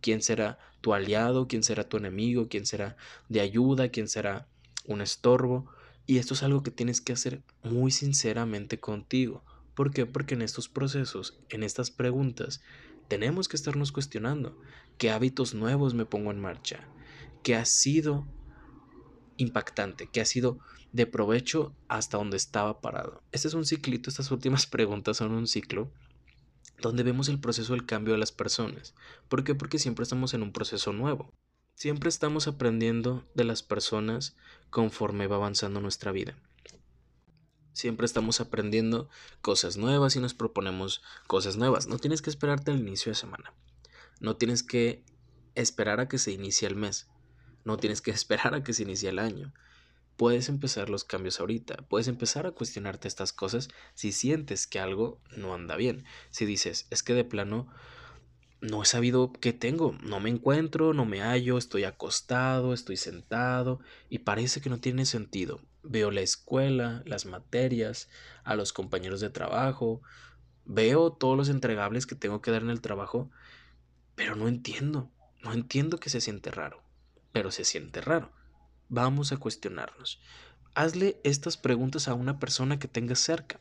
Quién 0.00 0.22
será 0.22 0.58
tu 0.80 0.94
aliado, 0.94 1.48
quién 1.48 1.62
será 1.62 1.88
tu 1.88 1.96
enemigo, 1.96 2.48
quién 2.48 2.66
será 2.66 2.96
de 3.28 3.40
ayuda, 3.40 3.90
quién 3.90 4.08
será 4.08 4.46
un 4.86 5.00
estorbo. 5.00 5.70
Y 6.06 6.18
esto 6.18 6.34
es 6.34 6.42
algo 6.42 6.62
que 6.62 6.70
tienes 6.70 7.00
que 7.00 7.12
hacer 7.12 7.42
muy 7.62 7.90
sinceramente 7.90 8.80
contigo. 8.80 9.44
¿Por 9.74 9.92
qué? 9.92 10.06
Porque 10.06 10.34
en 10.34 10.42
estos 10.42 10.68
procesos, 10.68 11.38
en 11.48 11.62
estas 11.62 11.90
preguntas, 11.90 12.60
tenemos 13.08 13.48
que 13.48 13.56
estarnos 13.56 13.92
cuestionando 13.92 14.58
qué 14.98 15.10
hábitos 15.10 15.54
nuevos 15.54 15.94
me 15.94 16.06
pongo 16.06 16.30
en 16.30 16.40
marcha, 16.40 16.88
qué 17.42 17.54
ha 17.54 17.64
sido 17.64 18.26
impactante, 19.36 20.08
qué 20.12 20.20
ha 20.20 20.24
sido 20.24 20.58
de 20.92 21.06
provecho 21.06 21.74
hasta 21.88 22.18
donde 22.18 22.36
estaba 22.36 22.80
parado. 22.80 23.22
Este 23.32 23.48
es 23.48 23.54
un 23.54 23.64
ciclito, 23.64 24.10
estas 24.10 24.30
últimas 24.30 24.66
preguntas 24.68 25.16
son 25.16 25.32
un 25.32 25.46
ciclo 25.46 25.90
donde 26.80 27.02
vemos 27.02 27.28
el 27.28 27.40
proceso 27.40 27.72
del 27.72 27.86
cambio 27.86 28.14
de 28.14 28.18
las 28.18 28.32
personas. 28.32 28.94
¿Por 29.28 29.44
qué? 29.44 29.54
Porque 29.54 29.78
siempre 29.78 30.02
estamos 30.02 30.34
en 30.34 30.42
un 30.42 30.52
proceso 30.52 30.92
nuevo. 30.92 31.32
Siempre 31.74 32.08
estamos 32.08 32.46
aprendiendo 32.46 33.26
de 33.34 33.44
las 33.44 33.62
personas 33.62 34.36
conforme 34.70 35.26
va 35.26 35.36
avanzando 35.36 35.80
nuestra 35.80 36.12
vida. 36.12 36.36
Siempre 37.72 38.04
estamos 38.04 38.40
aprendiendo 38.40 39.08
cosas 39.40 39.76
nuevas 39.76 40.16
y 40.16 40.20
nos 40.20 40.34
proponemos 40.34 41.02
cosas 41.26 41.56
nuevas. 41.56 41.86
No 41.86 41.98
tienes 41.98 42.20
que 42.20 42.30
esperarte 42.30 42.70
al 42.70 42.80
inicio 42.80 43.10
de 43.10 43.16
semana. 43.16 43.54
No 44.20 44.36
tienes 44.36 44.62
que 44.62 45.04
esperar 45.54 46.00
a 46.00 46.08
que 46.08 46.18
se 46.18 46.32
inicie 46.32 46.68
el 46.68 46.76
mes. 46.76 47.08
No 47.64 47.76
tienes 47.76 48.02
que 48.02 48.10
esperar 48.12 48.54
a 48.54 48.62
que 48.62 48.74
se 48.74 48.82
inicie 48.82 49.08
el 49.08 49.18
año 49.18 49.52
puedes 50.20 50.50
empezar 50.50 50.90
los 50.90 51.04
cambios 51.04 51.40
ahorita, 51.40 51.78
puedes 51.88 52.06
empezar 52.06 52.46
a 52.46 52.50
cuestionarte 52.50 53.08
estas 53.08 53.32
cosas 53.32 53.70
si 53.94 54.12
sientes 54.12 54.66
que 54.66 54.78
algo 54.78 55.18
no 55.34 55.54
anda 55.54 55.76
bien, 55.76 56.04
si 56.28 56.44
dices, 56.44 56.86
es 56.90 57.02
que 57.02 57.14
de 57.14 57.24
plano 57.24 57.68
no 58.60 58.82
he 58.82 58.84
sabido 58.84 59.32
qué 59.32 59.54
tengo, 59.54 59.96
no 60.02 60.20
me 60.20 60.28
encuentro, 60.28 60.92
no 60.92 61.06
me 61.06 61.22
hallo, 61.22 61.56
estoy 61.56 61.84
acostado, 61.84 62.74
estoy 62.74 62.98
sentado 62.98 63.80
y 64.10 64.18
parece 64.18 64.60
que 64.60 64.68
no 64.68 64.78
tiene 64.78 65.06
sentido. 65.06 65.62
Veo 65.82 66.10
la 66.10 66.20
escuela, 66.20 67.02
las 67.06 67.24
materias, 67.24 68.10
a 68.44 68.56
los 68.56 68.74
compañeros 68.74 69.20
de 69.20 69.30
trabajo, 69.30 70.02
veo 70.66 71.14
todos 71.14 71.34
los 71.34 71.48
entregables 71.48 72.04
que 72.04 72.14
tengo 72.14 72.42
que 72.42 72.50
dar 72.50 72.60
en 72.60 72.68
el 72.68 72.82
trabajo, 72.82 73.30
pero 74.16 74.36
no 74.36 74.48
entiendo, 74.48 75.10
no 75.42 75.54
entiendo 75.54 75.98
que 75.98 76.10
se 76.10 76.20
siente 76.20 76.50
raro, 76.50 76.82
pero 77.32 77.50
se 77.50 77.64
siente 77.64 78.02
raro. 78.02 78.38
Vamos 78.90 79.30
a 79.30 79.36
cuestionarnos. 79.36 80.20
Hazle 80.74 81.20
estas 81.22 81.56
preguntas 81.56 82.08
a 82.08 82.14
una 82.14 82.40
persona 82.40 82.80
que 82.80 82.88
tengas 82.88 83.20
cerca. 83.20 83.60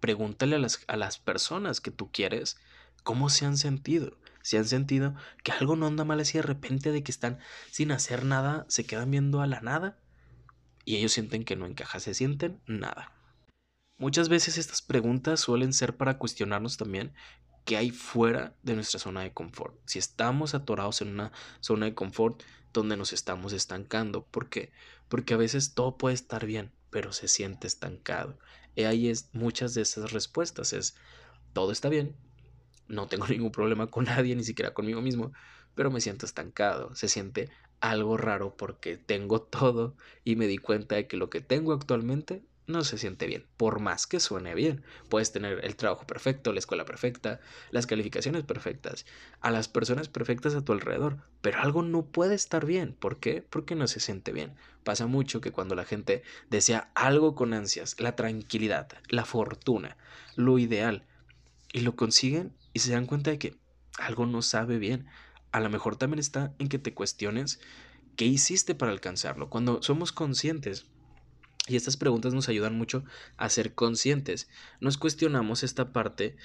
Pregúntale 0.00 0.56
a 0.56 0.58
las, 0.58 0.82
a 0.88 0.96
las 0.96 1.18
personas 1.18 1.82
que 1.82 1.90
tú 1.90 2.10
quieres 2.10 2.56
cómo 3.02 3.28
se 3.28 3.44
han 3.44 3.58
sentido. 3.58 4.16
Si 4.40 4.56
han 4.56 4.64
sentido 4.64 5.14
que 5.42 5.52
algo 5.52 5.76
no 5.76 5.86
anda 5.86 6.04
mal 6.04 6.18
así 6.18 6.38
de 6.38 6.42
repente 6.42 6.92
de 6.92 7.02
que 7.02 7.12
están 7.12 7.38
sin 7.70 7.92
hacer 7.92 8.24
nada, 8.24 8.64
se 8.68 8.86
quedan 8.86 9.10
viendo 9.10 9.42
a 9.42 9.46
la 9.46 9.60
nada 9.60 9.98
y 10.86 10.96
ellos 10.96 11.12
sienten 11.12 11.44
que 11.44 11.56
no 11.56 11.66
encaja, 11.66 12.00
se 12.00 12.14
sienten 12.14 12.58
nada. 12.66 13.12
Muchas 13.98 14.30
veces 14.30 14.56
estas 14.56 14.80
preguntas 14.80 15.40
suelen 15.40 15.74
ser 15.74 15.98
para 15.98 16.16
cuestionarnos 16.16 16.78
también 16.78 17.12
qué 17.66 17.76
hay 17.76 17.90
fuera 17.90 18.56
de 18.62 18.74
nuestra 18.74 18.98
zona 18.98 19.20
de 19.20 19.32
confort. 19.34 19.78
Si 19.84 19.98
estamos 19.98 20.54
atorados 20.54 21.02
en 21.02 21.08
una 21.08 21.32
zona 21.60 21.84
de 21.84 21.94
confort 21.94 22.42
donde 22.74 22.98
nos 22.98 23.14
estamos 23.14 23.54
estancando. 23.54 24.26
¿Por 24.26 24.50
qué? 24.50 24.72
Porque 25.08 25.32
a 25.32 25.38
veces 25.38 25.72
todo 25.72 25.96
puede 25.96 26.14
estar 26.14 26.44
bien, 26.44 26.72
pero 26.90 27.12
se 27.12 27.28
siente 27.28 27.66
estancado. 27.66 28.38
Y 28.74 28.82
ahí 28.82 29.08
es 29.08 29.30
muchas 29.32 29.72
de 29.72 29.82
esas 29.82 30.12
respuestas. 30.12 30.74
Es 30.74 30.94
todo 31.54 31.72
está 31.72 31.88
bien, 31.88 32.14
no 32.88 33.08
tengo 33.08 33.26
ningún 33.28 33.52
problema 33.52 33.86
con 33.86 34.04
nadie, 34.04 34.36
ni 34.36 34.44
siquiera 34.44 34.74
conmigo 34.74 35.00
mismo, 35.00 35.32
pero 35.74 35.90
me 35.90 36.02
siento 36.02 36.26
estancado. 36.26 36.94
Se 36.94 37.08
siente 37.08 37.50
algo 37.80 38.16
raro 38.16 38.56
porque 38.56 38.98
tengo 38.98 39.40
todo 39.58 39.96
y 40.24 40.36
me 40.36 40.46
di 40.46 40.58
cuenta 40.58 40.96
de 40.96 41.06
que 41.06 41.16
lo 41.16 41.30
que 41.30 41.40
tengo 41.40 41.72
actualmente 41.72 42.44
no 42.66 42.84
se 42.84 42.98
siente 42.98 43.26
bien, 43.26 43.46
por 43.56 43.80
más 43.80 44.06
que 44.06 44.20
suene 44.20 44.54
bien. 44.54 44.82
Puedes 45.08 45.32
tener 45.32 45.64
el 45.64 45.76
trabajo 45.76 46.06
perfecto, 46.06 46.52
la 46.52 46.58
escuela 46.58 46.84
perfecta, 46.84 47.40
las 47.70 47.86
calificaciones 47.86 48.44
perfectas, 48.44 49.06
a 49.40 49.50
las 49.50 49.68
personas 49.68 50.08
perfectas 50.08 50.54
a 50.54 50.64
tu 50.64 50.72
alrededor, 50.72 51.18
pero 51.42 51.60
algo 51.60 51.82
no 51.82 52.06
puede 52.06 52.34
estar 52.34 52.64
bien. 52.64 52.94
¿Por 52.94 53.18
qué? 53.18 53.42
Porque 53.42 53.74
no 53.74 53.86
se 53.86 54.00
siente 54.00 54.32
bien. 54.32 54.54
Pasa 54.82 55.06
mucho 55.06 55.40
que 55.40 55.52
cuando 55.52 55.74
la 55.74 55.84
gente 55.84 56.22
desea 56.50 56.90
algo 56.94 57.34
con 57.34 57.52
ansias, 57.54 58.00
la 58.00 58.16
tranquilidad, 58.16 58.88
la 59.08 59.24
fortuna, 59.24 59.96
lo 60.36 60.58
ideal, 60.58 61.06
y 61.74 61.80
lo 61.80 61.96
consiguen 61.96 62.54
y 62.72 62.78
se 62.78 62.92
dan 62.92 63.04
cuenta 63.04 63.32
de 63.32 63.38
que 63.38 63.58
algo 63.98 64.26
no 64.26 64.40
sabe 64.42 64.78
bien. 64.78 65.06
A 65.50 65.60
lo 65.60 65.68
mejor 65.68 65.96
también 65.96 66.20
está 66.20 66.54
en 66.58 66.68
que 66.68 66.78
te 66.78 66.94
cuestiones 66.94 67.60
qué 68.16 68.24
hiciste 68.26 68.76
para 68.76 68.92
alcanzarlo. 68.92 69.50
Cuando 69.50 69.82
somos 69.82 70.12
conscientes 70.12 70.86
y 71.66 71.76
estas 71.76 71.96
preguntas 71.96 72.34
nos 72.34 72.48
ayudan 72.48 72.76
mucho 72.76 73.04
a 73.36 73.48
ser 73.48 73.74
conscientes. 73.74 74.48
Nos 74.80 74.98
cuestionamos 74.98 75.62
esta 75.62 75.92
parte 75.92 76.36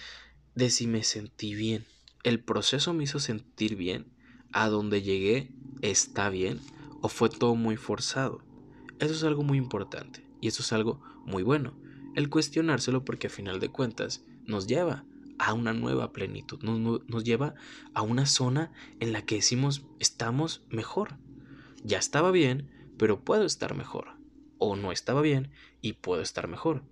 de 0.56 0.70
si 0.70 0.88
me 0.88 1.04
sentí 1.04 1.56
bien. 1.56 1.86
¿El 2.24 2.40
proceso 2.40 2.94
me 2.94 3.04
hizo 3.04 3.20
sentir 3.20 3.76
bien? 3.76 4.08
¿A 4.52 4.70
dónde 4.70 5.02
llegué 5.02 5.52
está 5.82 6.30
bien? 6.30 6.60
¿O 7.02 7.10
fue 7.10 7.30
todo 7.30 7.56
muy 7.56 7.76
forzado? 7.76 8.42
Eso 9.00 9.14
es 9.14 9.24
algo 9.24 9.44
muy 9.44 9.58
importante 9.58 10.26
y 10.42 10.48
eso 10.48 10.64
es 10.64 10.72
algo 10.72 11.02
muy 11.26 11.44
bueno. 11.44 11.78
El 12.16 12.30
cuestionárselo 12.30 13.04
porque 13.04 13.28
a 13.28 13.30
final 13.30 13.60
de 13.60 13.70
cuentas 13.70 14.24
nos 14.46 14.68
lleva 14.68 15.06
a 15.38 15.54
una 15.54 15.74
nueva 15.74 16.12
plenitud, 16.12 16.62
nos, 16.62 17.08
nos 17.08 17.24
lleva 17.24 17.56
a 17.94 18.02
una 18.02 18.26
zona 18.26 18.72
en 19.00 19.14
la 19.14 19.22
que 19.22 19.36
decimos 19.36 19.84
estamos 20.00 20.64
mejor. 20.70 21.18
Ya 21.84 21.98
estaba 21.98 22.32
bien, 22.32 22.70
pero 22.98 23.24
puedo 23.24 23.46
estar 23.46 23.76
mejor 23.76 24.20
o 24.60 24.76
no 24.76 24.92
estaba 24.92 25.22
bien 25.22 25.52
y 25.82 25.94
puedo 25.94 26.22
estar 26.22 26.48
mejor. 26.48 26.84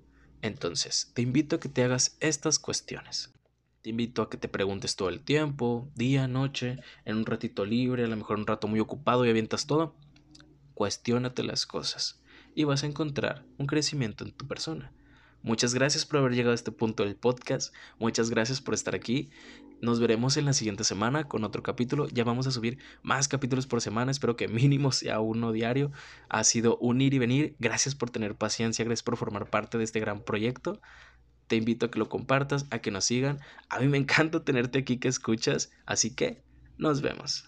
Entonces, 0.41 1.11
te 1.13 1.21
invito 1.21 1.57
a 1.57 1.59
que 1.59 1.69
te 1.69 1.83
hagas 1.83 2.17
estas 2.19 2.59
cuestiones. 2.59 3.33
Te 3.81 3.91
invito 3.91 4.21
a 4.21 4.29
que 4.29 4.37
te 4.37 4.49
preguntes 4.49 4.95
todo 4.95 5.09
el 5.09 5.21
tiempo, 5.21 5.89
día, 5.95 6.27
noche, 6.27 6.79
en 7.05 7.17
un 7.17 7.25
ratito 7.25 7.65
libre, 7.65 8.03
a 8.03 8.07
lo 8.07 8.17
mejor 8.17 8.37
un 8.37 8.47
rato 8.47 8.67
muy 8.67 8.79
ocupado 8.79 9.25
y 9.25 9.29
avientas 9.29 9.67
todo. 9.67 9.95
Cuestiónate 10.73 11.43
las 11.43 11.65
cosas 11.65 12.21
y 12.55 12.63
vas 12.63 12.83
a 12.83 12.87
encontrar 12.87 13.45
un 13.57 13.67
crecimiento 13.67 14.23
en 14.23 14.31
tu 14.31 14.47
persona. 14.47 14.91
Muchas 15.43 15.73
gracias 15.73 16.05
por 16.05 16.19
haber 16.19 16.33
llegado 16.33 16.51
a 16.51 16.55
este 16.55 16.71
punto 16.71 17.03
del 17.03 17.15
podcast. 17.15 17.73
Muchas 17.99 18.29
gracias 18.29 18.61
por 18.61 18.73
estar 18.73 18.95
aquí. 18.95 19.29
Nos 19.79 19.99
veremos 19.99 20.37
en 20.37 20.45
la 20.45 20.53
siguiente 20.53 20.83
semana 20.83 21.25
con 21.27 21.43
otro 21.43 21.61
capítulo. 21.61 22.07
Ya 22.09 22.23
vamos 22.23 22.47
a 22.47 22.51
subir 22.51 22.79
más 23.03 23.27
capítulos 23.27 23.67
por 23.67 23.79
semana. 23.79 24.11
Espero 24.11 24.35
que 24.35 24.47
mínimo 24.47 24.91
sea 24.91 25.19
uno 25.19 25.51
diario. 25.51 25.91
Ha 26.29 26.43
sido 26.43 26.77
un 26.77 26.99
ir 27.01 27.13
y 27.13 27.19
venir. 27.19 27.55
Gracias 27.59 27.93
por 27.93 28.09
tener 28.09 28.35
paciencia. 28.35 28.83
Gracias 28.83 29.03
por 29.03 29.17
formar 29.17 29.49
parte 29.49 29.77
de 29.77 29.83
este 29.83 29.99
gran 29.99 30.21
proyecto. 30.21 30.81
Te 31.45 31.55
invito 31.55 31.85
a 31.85 31.91
que 31.91 31.99
lo 31.99 32.09
compartas, 32.09 32.65
a 32.71 32.79
que 32.79 32.91
nos 32.91 33.05
sigan. 33.05 33.39
A 33.69 33.79
mí 33.79 33.87
me 33.87 33.97
encanta 33.97 34.43
tenerte 34.43 34.79
aquí 34.79 34.97
que 34.97 35.07
escuchas. 35.07 35.71
Así 35.85 36.15
que 36.15 36.41
nos 36.77 37.01
vemos. 37.01 37.47